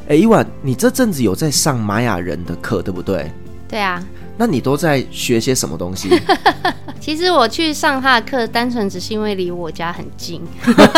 [0.09, 3.31] 哎，伊婉，你这阵子有在上玛雅人的课，对不对？
[3.69, 4.03] 对啊。
[4.37, 6.11] 那你都在学些什么东西？
[7.01, 10.43] 其实我去上他的课，单纯只是因为离我家很近。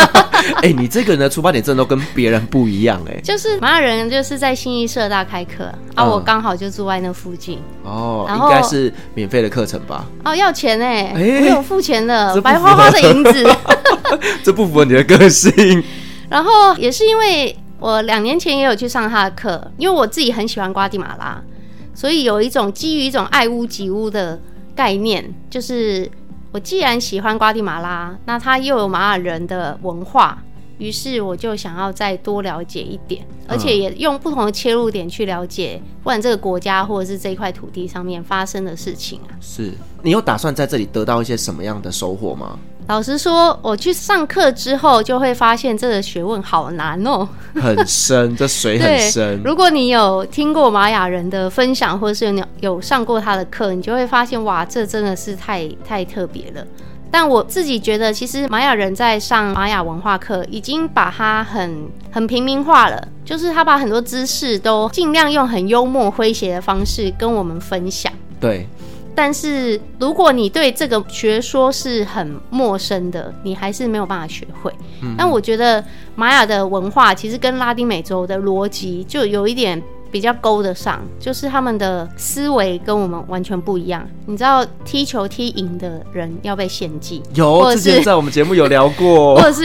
[0.62, 3.20] 哎，你这个人的出发点真的都跟别人不一样哎。
[3.20, 7.60] 就是玛雅人就是在新一社大开课，嗯、啊，我刚好就住在那附近。
[7.84, 10.06] 哦，应该是免费的课程吧？
[10.24, 13.46] 哦，要钱哎，我有付钱的，白花花的银子。
[14.42, 15.84] 这不符合你的个性。
[16.30, 17.54] 然后也是因为。
[17.86, 21.40] 我两年前也有去上他的课，因为我自己很喜欢瓜地马拉，
[21.94, 24.40] 所以有一种基于一种爱屋及乌的
[24.74, 26.10] 概念，就是
[26.50, 30.42] 我既然喜欢瓜地马拉，那它又有玛雅人的文化，
[30.78, 39.38] 于是我就想要再多了解一点，而且也用不同的切入点去了解，不管这个国家或者是这一块土地上面发生的事情啊。
[39.40, 39.70] 是
[40.02, 42.58] 你有打算在这里得到一些什么样的收获吗？
[42.88, 47.28] 老实说，我去上课之后，就会发现这个学问好难哦，
[47.60, 49.42] 很深， 这水很深。
[49.44, 56.64] 如果你有听过玛雅人的分享，或者是有有上过他的课，你就会发现，哇，这真的是太太特别了。
[57.10, 68.12] 但我自己觉得，其实玛雅人在上玛雅文化课，已经把它很很平民化了，就是他把很多知识都尽量用很幽默诙谐的方式跟我们分享。
[68.38, 68.68] 对。
[69.16, 74.70] 但是，如果你对这个学说是很陌生的，你还是没有办法学会。
[75.02, 75.14] 嗯。
[75.16, 75.82] 但我觉得
[76.14, 84.06] 玛雅的文化其实跟拉丁美洲的逻辑就有一点比较勾得上，就是他们的思维跟我们完全不一样。
[84.26, 89.64] 你知道踢球踢赢的人要被献祭，有之前在我们节目有聊过， 或者是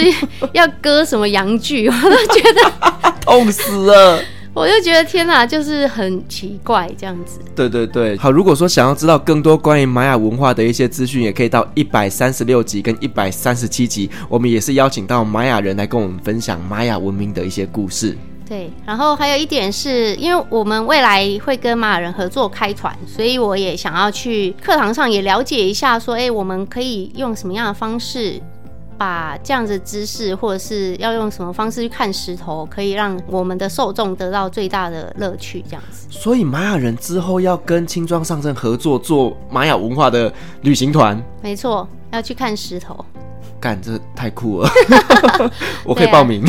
[0.54, 4.20] 要割什么阳具，我都觉得 痛死了。
[4.54, 7.40] 我就觉得天哪，就是很奇怪这样子。
[7.56, 18.18] 对对对，好，如果说想要知道更多关于玛雅文化的一些资讯，也可以到一百三十六集跟一百三十七集，我们也是邀请到玛雅人来跟我们分享玛雅文明的一些故事。
[18.46, 28.42] 对，然后还有一点是因为我们未来会跟玛雅人合作开团，所以我也想要去课堂上也了解一下，说，哎，我们可以用什么样的方式。
[29.02, 35.60] 把这样子姿势，或者是要用什么方式去看石头，可以让我们的受众得到最大的乐趣。
[35.68, 40.32] 这样子，所以玛雅人之后要跟轻装上阵合作做玛雅文化的
[40.62, 41.20] 旅行团。
[41.42, 43.04] 没错，要去看石头。
[43.60, 44.70] 干，这太酷了！
[45.84, 46.46] 我可以报名。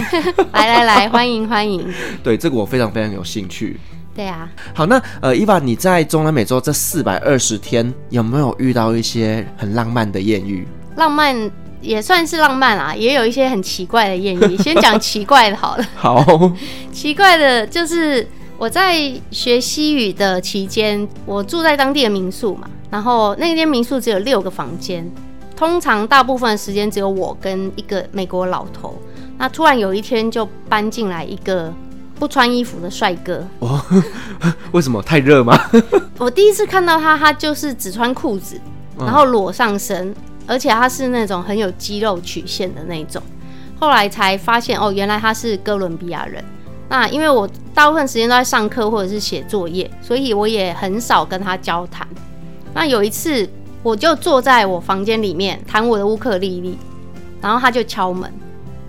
[0.53, 1.83] 来来来，欢迎欢迎。
[2.23, 3.81] 对，这个我非常非常有兴趣。
[4.15, 4.47] 对啊。
[4.75, 10.69] 好，那呃，伊娃，你在中南美洲这四百二十天，有没有遇到一些很浪漫的艳遇？
[10.97, 11.35] 浪漫
[11.83, 14.57] 也算是浪漫啊，也有一些很奇怪的艳遇。
[14.57, 15.85] 先讲奇怪的好了。
[15.97, 16.53] 好，
[16.93, 18.27] 奇怪的就是
[18.57, 25.11] 我在学西语的期间，我住在当地的民宿嘛，然后那间民宿只有六个房间，
[25.57, 28.97] 通常大部分的时间只有我跟一个美国老头。
[29.37, 31.75] 那突然有一天就搬进来一个
[32.15, 33.45] 不穿衣服的帅哥。
[33.59, 33.83] 哦，
[34.71, 35.03] 为什么？
[35.03, 35.59] 太热吗？
[36.19, 38.61] 我第一次看到他，他就是只穿裤子，
[38.99, 40.09] 然后裸上身。
[40.09, 40.15] 嗯
[40.47, 43.23] 而且他是那种很有肌肉曲线的那种，
[43.79, 46.45] 后来才发现哦，原来他是哥伦比亚人。
[46.89, 52.07] 那因为我大部分时间都在上课或者是写作业，所以我也很少跟他交谈。
[52.75, 53.49] 那有一次，
[53.83, 56.77] 我就坐在我房间里面弹我的乌克丽丽，
[57.41, 58.31] 然后他就敲门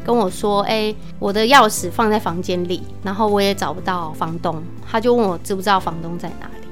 [0.06, 6.63] 跟我说：“哎、我的钥匙放在房间里，然后我也找不到房东。”他就问我知不知道房东在哪里。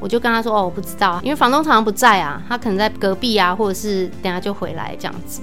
[0.00, 5.40] 我就跟他说：“哦，我不知道，因为房东常常不在啊，他可能在隔壁啊，或者是等下就回来这样子。”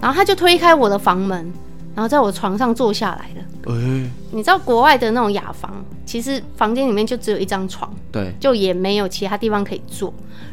[0.00, 1.52] 然后他就推开我的房门，
[1.94, 3.46] 然后在我床上坐下来了。
[3.74, 10.12] 欸、你知道国外的那种雅房，其实房间里面就只有一张床，对，就也没有其他地方可以坐。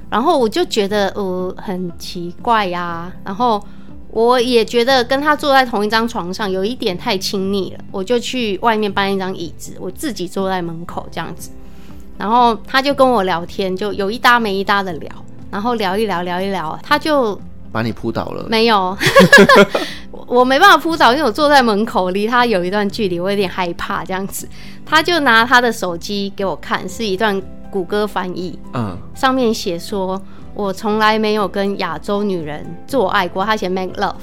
[0.10, 3.64] 然后我就觉得呃很奇怪呀、啊，然后
[4.12, 11.52] 我也觉得跟他坐在同一张床上有一点太亲密了，我就去外面搬一张椅子，我自己坐在门口这样子。
[12.18, 15.11] 然后他就跟我聊天，就有一搭没一搭的聊，
[15.51, 17.39] 然后聊一聊聊一聊，他就
[17.72, 18.45] 把你扑倒了？
[18.49, 18.97] 没有，
[20.26, 24.49] 我没办法扑倒，因为我坐在门口，离他有一段距离，我有点害怕这样子。
[24.86, 27.39] 他就拿他的手机给我看，是一段
[27.70, 30.20] 谷歌翻译，嗯，上面写说
[30.55, 34.15] 我从来没有跟亚洲女人做爱过，他写 make love，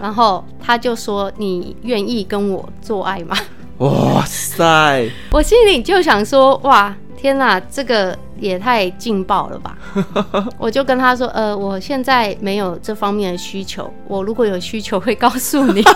[0.00, 3.36] 然后他就说你愿意跟我做爱吗？
[3.78, 5.08] 哇塞！
[5.30, 6.92] 我心里就想说哇。
[7.18, 9.76] 天哪，这个也太劲爆了吧！
[10.56, 15.82] 我就跟他说，呃，我现在没有这方面的需求，我如果有需求会告诉你。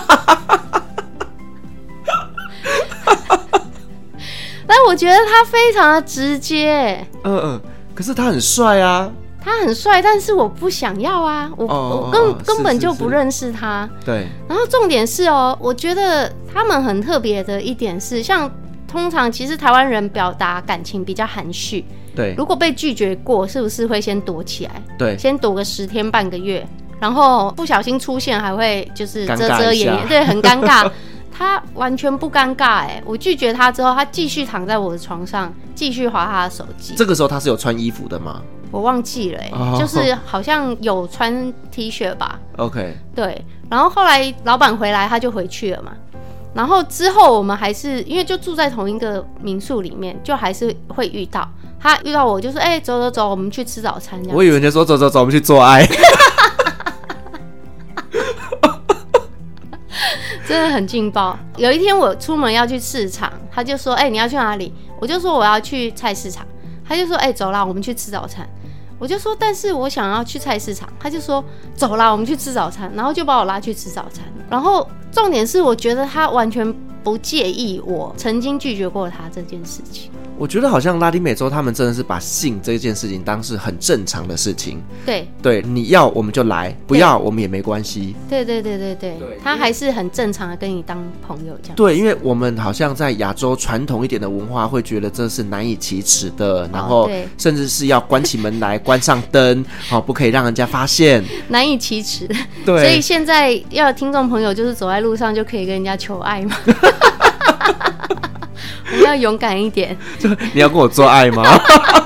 [4.66, 7.60] 但我觉得他非常的直接，嗯嗯，
[7.94, 9.08] 可是他很帅啊，
[9.40, 13.88] 他很帅，但是我不想要啊，我、哦、我根、哦、根本就不认识他。
[14.04, 18.50] 对，然后重点是哦，我觉得他们很特别的一点是，像。
[18.92, 21.82] 通常其实台湾人表达感情比较含蓄，
[22.14, 22.34] 对。
[22.36, 24.82] 如果被拒绝过，是不是会先躲起来？
[24.98, 26.64] 对，先躲个十天半个月，
[27.00, 30.88] 然后不小心出现还会就是遮遮掩掩，对，很尴尬。
[31.34, 36.94] 他完全不尴尬哎，我拒绝他之后，他继续躺在我的床上，继续划他的手机。
[36.94, 38.42] 这个时候他是有穿衣服的吗？
[38.70, 39.80] 我忘记了哎，oh.
[39.80, 42.38] 就是好像有穿 T 恤吧。
[42.58, 43.42] OK，对。
[43.70, 45.92] 然后后来老板回来，他就回去了嘛。
[46.54, 51.48] 然后之后我们还是因为就住在同一个民宿里面，就还是会遇到
[51.80, 54.20] 他遇到我就说，哎、欸，走走走，我们去吃早餐。
[54.28, 55.86] 我以为你说走走走，我们去做爱。
[60.46, 61.38] 真的很劲爆。
[61.56, 64.74] 有一天我出门要去市场，他就说，哎、欸，你要去哪里？
[65.00, 66.46] 我就说我要去菜市场。
[66.86, 68.46] 他就说，哎、欸，走啦，我们去吃早餐。
[69.02, 70.88] 我就说，但是我想要去菜市场。
[71.00, 71.44] 他就说，
[71.74, 72.88] 走啦，我们去吃早餐。
[72.94, 74.24] 然后就把我拉去吃早餐。
[74.48, 74.88] 然后。
[75.14, 76.72] 重点是，我觉得他完全
[77.04, 80.10] 不介意我曾经拒绝过他这件事情。
[80.42, 84.82] 我觉得好像拉丁美洲，他们真的是把性这件事情当是很正常的事情。
[85.06, 88.16] 对对，你要我们就来，不要我们也没关系。
[88.28, 91.76] 对对对对对，对他还是很正常的跟你当朋友这样。
[91.76, 102.28] 对，因为我们好像在亚洲传统一点的文化，会觉得这是难以启齿的，然后甚至是要关起门来，关上灯，好， 不可以让人家发现，难以启齿。
[102.66, 106.56] 对，所以现在要听众朋友就是走在路上就可以跟人家求爱嘛。
[108.92, 109.96] 我们要勇敢一点。
[110.18, 111.42] 就你要跟我做爱吗？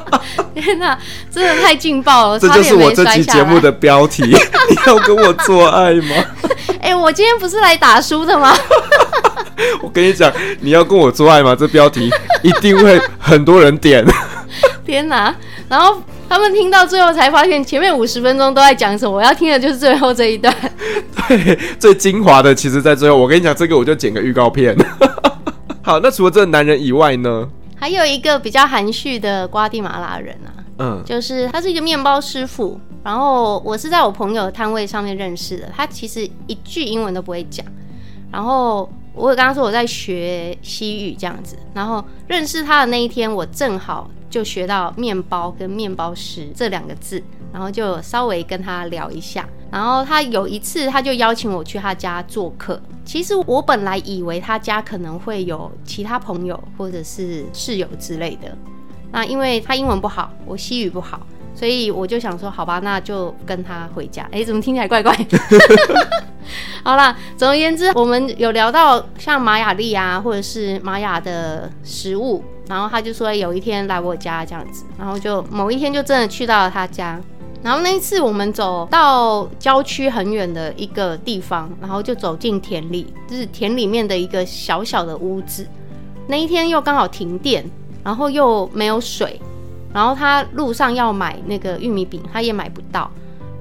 [0.54, 0.98] 天哪，
[1.30, 2.38] 真的太劲爆了！
[2.38, 4.22] 这就是我这期节目的标题。
[4.26, 6.14] 你要跟我做爱吗？
[6.80, 8.56] 哎、欸，我今天不是来打书的吗？
[9.82, 11.54] 我跟你讲，你要跟我做爱吗？
[11.58, 12.10] 这标题
[12.42, 14.04] 一定会很多人点。
[14.84, 15.34] 天哪！
[15.68, 19.16] 然后他们听到最后才发现，前面五十分钟都在讲什么？
[19.16, 20.54] 我要听的就是最后这一段。
[21.28, 23.16] 对，最精华的其实在最后。
[23.16, 24.76] 我跟你讲，这个我就剪个预告片。
[25.86, 27.48] 好，那除了这个男人以外呢？
[27.76, 35.70] 还有一个比较含蓄的瓜地马拉人啊，嗯，就是他是一个面包师傅，然后我是在我朋友的摊位上面认识的。
[35.76, 37.64] 他其实一句英文都不会讲，
[38.32, 44.10] 然后我有跟他说我在学西语这样子，然后认识他的那一天，我正好。
[44.36, 49.48] 就学到面包跟面包师这两个字，然后就稍微跟他聊一下。
[49.72, 52.78] 然后他有一次他就邀请我去他家做客。
[53.02, 58.54] 其实我本来以为他家可能会有其他朋友或者是室友之类的。
[59.10, 64.28] 那因为他英文不好，我西语不好，所以我就想说，好吧，那就跟他回家。
[64.30, 65.38] 哎，怎么听起来怪怪的？
[66.84, 77.20] 好啦，总而言之，我们有聊到像玛雅历啊，或者是玛雅的食物，然后他就说有一天来我家这样子，然后就某一天就真的去到了他家。
[77.62, 85.66] 然后那一次我们走到郊区很远的一个地方，然后就走进田里，就是田里面的一个小小的屋子。
[86.28, 87.68] 那一天又刚好停电，
[88.04, 89.40] 然后又没有水，
[89.92, 93.10] 然后他路上要买那个玉米饼，他也买不到。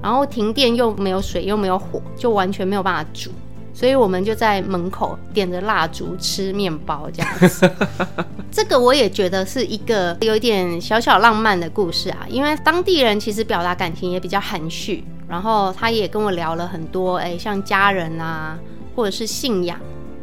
[0.02, 3.30] 然后停电又没有水又没有火，就完全没有办法煮，
[3.76, 7.70] 所以我们就在门口点着蜡烛吃面包这样子。
[8.50, 18.58] 这个我也觉得是一个有一点小小浪漫的故事啊，因为当地人其实表达感情也比较含蓄，然后他也跟我聊了很多，哎，像家人啊，
[18.94, 19.78] 或者是信仰，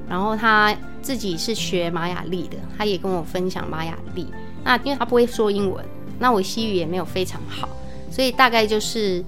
[0.09, 4.25] 然后他自己是学玛雅历的，他也跟我分享玛雅历。
[4.63, 5.85] 那因为他不会说英文，
[6.17, 7.69] 那我西语也没有非常好，
[8.09, 9.23] 所以大概就是。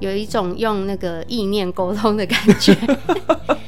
[0.00, 2.76] 有一种用那个意念沟通的感觉，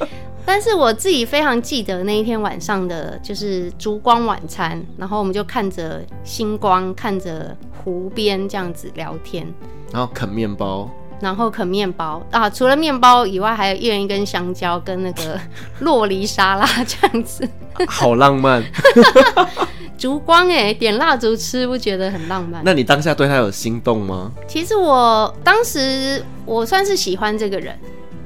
[0.47, 9.45] 但是我自己非常记得那一天晚上的，就是烛光晚餐，然后我们就看着星光，看着湖边这样子聊天，
[9.91, 10.89] 然后啃面包，
[11.19, 15.37] 然后啃面包啊，除了面包以外，还有一人一根香蕉跟那个
[15.81, 17.45] 洛梨沙拉这样子，
[17.85, 18.63] 好浪漫。
[19.99, 22.61] 烛光哎，点蜡烛吃不觉得很浪漫？
[22.63, 24.31] 那你当下对他有心动吗？
[24.47, 27.77] 其实我当时我算是喜欢这个人，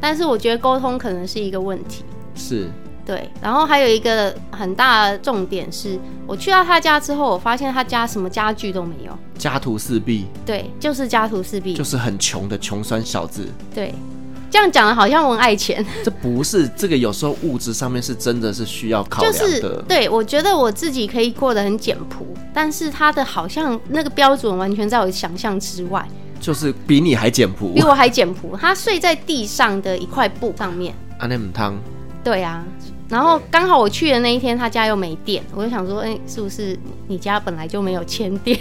[0.01, 2.03] 但是我觉得沟通可能是一个问题。
[2.35, 2.67] 是，
[3.05, 3.29] 对。
[3.41, 5.97] 然后还有一个很大的重点是，
[6.27, 10.25] 我去到他家之后，我发现他家什么家具都没有，家徒四壁。
[10.45, 13.47] 对，就是家徒四壁，就是很穷的穷酸小子。
[13.73, 13.93] 对。
[14.49, 19.39] 这样讲的好像我很爱钱， 这不是这个，有时候物质上面是真的是需要考量的。
[19.39, 26.05] 就是对，我觉得我自己可以过得很简朴，但是他的好像那个标准完全在我想象之外，
[26.41, 28.57] 就是比你还简朴，比我还简朴。
[28.59, 31.77] 他睡在地上的一块布上面，阿内姆汤。
[32.23, 32.63] 对啊，
[33.07, 36.77] 然后刚好我去的那一天，他家又没电，我就想说，哎，是不是
[37.07, 38.59] 你家本来就没有牵电？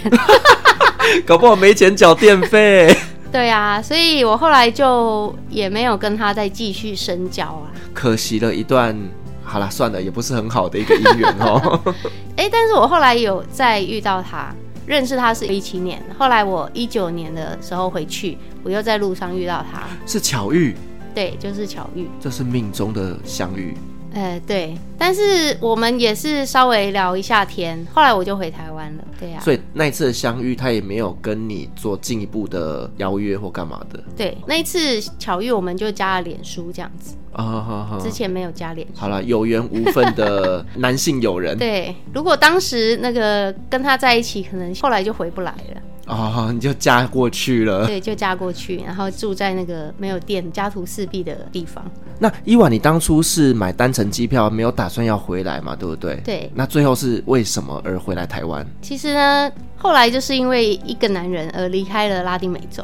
[1.25, 2.95] 搞不好没钱缴电费。
[3.31, 8.95] 对啊，所以我后来就也没有跟他再继续深交啊，可惜了一段，
[9.43, 11.81] 好了，算了，也不是很好的一个姻缘哦。
[12.35, 14.53] 哎，但是我后来有再遇到他，
[14.91, 20.75] 认识他是一七年，后来我一九年的时候回去，我又在路上遇到他，是巧遇，
[21.15, 23.73] 对，就是巧遇，这是命中的相遇。
[24.13, 29.43] 呃，对，但是我们也是稍微聊一下天，后来我就回台湾了，对呀、啊。
[29.43, 34.03] 所以那一次的相遇，他也没有跟你做进一步的邀约或干嘛的。
[34.17, 37.15] 对，那一次巧遇，我们就加了脸书这样子。
[37.31, 38.99] 啊哈哈，之前没有加脸书。
[38.99, 41.55] 好了，有缘无分的男性友人。
[41.59, 45.81] 对，如果当时那个跟他在一起，可能后来就回不来了。
[46.11, 47.87] 哦，你就嫁过去了。
[47.87, 51.81] 对，就嫁过去，然后住在那个没有电、家徒四壁的地方。
[52.19, 55.73] 那伊娃，你当初是买单程机票，没有打算要回来嘛？
[55.73, 56.17] 对不对？
[56.17, 56.51] 对。
[56.53, 58.67] 那最后是为什么而回来台湾？
[58.81, 62.83] 其实呢，后来就是因为一个男人而离开了拉丁美洲。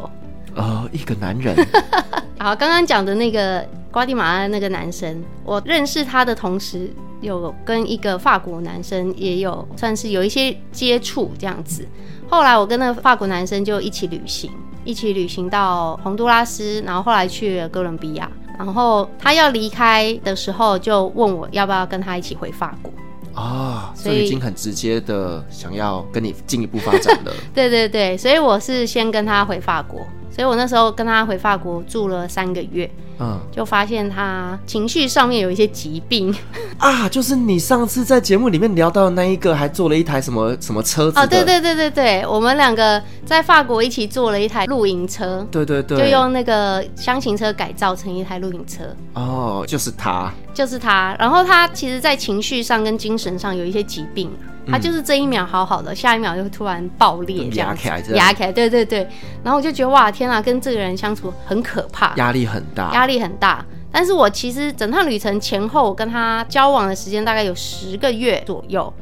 [0.55, 1.53] 哦，一个男人。
[2.39, 11.85] 好，刚刚讲的那个瓜地马拉那个男生，我认识他的同时，有跟一个法国男生也有算是有一些接触这样子。
[12.29, 14.51] 后来我跟那个法国男生就一起旅行，
[14.83, 18.29] 一起旅行到洪都拉斯，然后后来去了哥伦比亚。
[18.57, 22.91] 然后他要离开的时候，就问我要不要跟他一起回法国。
[23.33, 27.31] 啊、哦，所以已经很直接的想要跟你进一步发展了。
[27.53, 30.05] 对对对，所以我是先跟他回法国。
[30.37, 32.87] 所以我那时候跟他回法国住了三个月，
[33.19, 36.31] 嗯，就发现他情绪上面有一些疾病
[36.77, 41.19] 啊，就是你上次在节目里面聊到的那一个，还坐了一台什么什么车子？
[41.19, 48.83] 哦，对对对对对，我们两个在法国一起坐了一台露营车，对对对，就用那个厢型车改造成一台露营车。
[49.15, 51.15] 哦，就是他，就是他。
[51.17, 54.29] 然后他其实，在情绪上跟精神上有一些疾病。
[54.71, 59.07] 他就是这一秒好好的，下一秒就突然爆裂，这样子，压起来，对对对。
[59.43, 63.65] 然后我就觉得哇，天啊，跟这个人相处很可怕，压力很大，压力很大。
[63.91, 68.93] 但是我其实整趟旅程前后跟他交往的时间大概有十个月左右，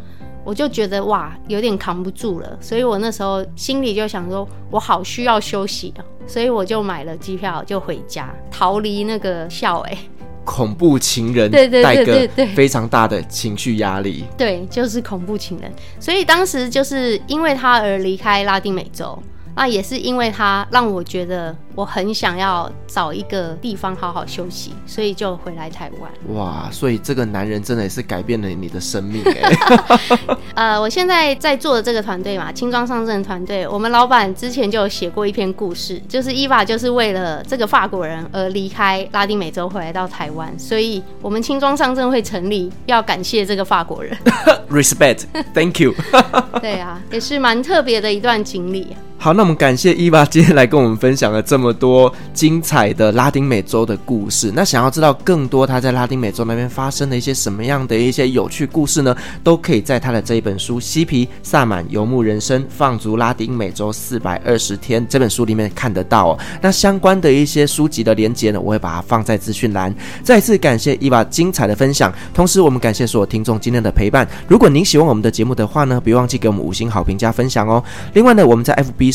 [0.43, 2.57] 我就觉得哇，有点扛不住了。
[2.61, 9.97] 所以我那时候心里就想说，我好需要休息啊，所以我就买了机票就回家，逃离那个笑哎。
[10.46, 14.24] 恐怖情人，对对对对对，非常大的情绪压力。
[14.38, 15.70] 对，就是恐怖情人。
[16.00, 19.22] 所以当时就是因为他而离开拉丁美洲。
[19.56, 26.36] 那也是因为他让我觉得我很想要找一个地方好好休息，所以就回来台湾。
[26.36, 30.38] 哇，所以这个男人真的也是改变了你的生命哎。
[30.56, 44.18] 呃，我现在在做的这个团队嘛，轻装上阵团队，我们老板之前就有写过一篇故事，就是伊娃就是为了这个法国人而离开拉丁美洲回来到台湾，所以我们轻装上阵会成立，要感谢这个法国人。
[44.70, 45.93] Respect，Thank you。
[46.62, 48.95] 对啊，也是蛮特别的一段经历。
[49.26, 54.51] 好，那我们感谢伊娃今天来跟我们分享了这么多精彩的拉丁美洲的故事。
[54.53, 59.17] 那想要知道更多他在拉丁美洲那边发生的一些什么样的一些有趣故事呢？
[59.43, 66.39] 都可以在他的这一本书《嬉皮萨满游牧人生：放逐拉丁美洲四百二十天》这本书里面看得到哦。
[66.61, 69.91] 那相关的一些书籍的连接呢，我会把它放在资讯栏。
[70.21, 74.28] 再次感谢伊娃精彩的分享，同时我们感谢所有听众今天的陪伴。
[74.47, 77.84] 如果您喜欢我们的节目的话呢，别忘记给我们五星好评加分享哦。
[78.13, 79.14] 另外呢，我们在 FB。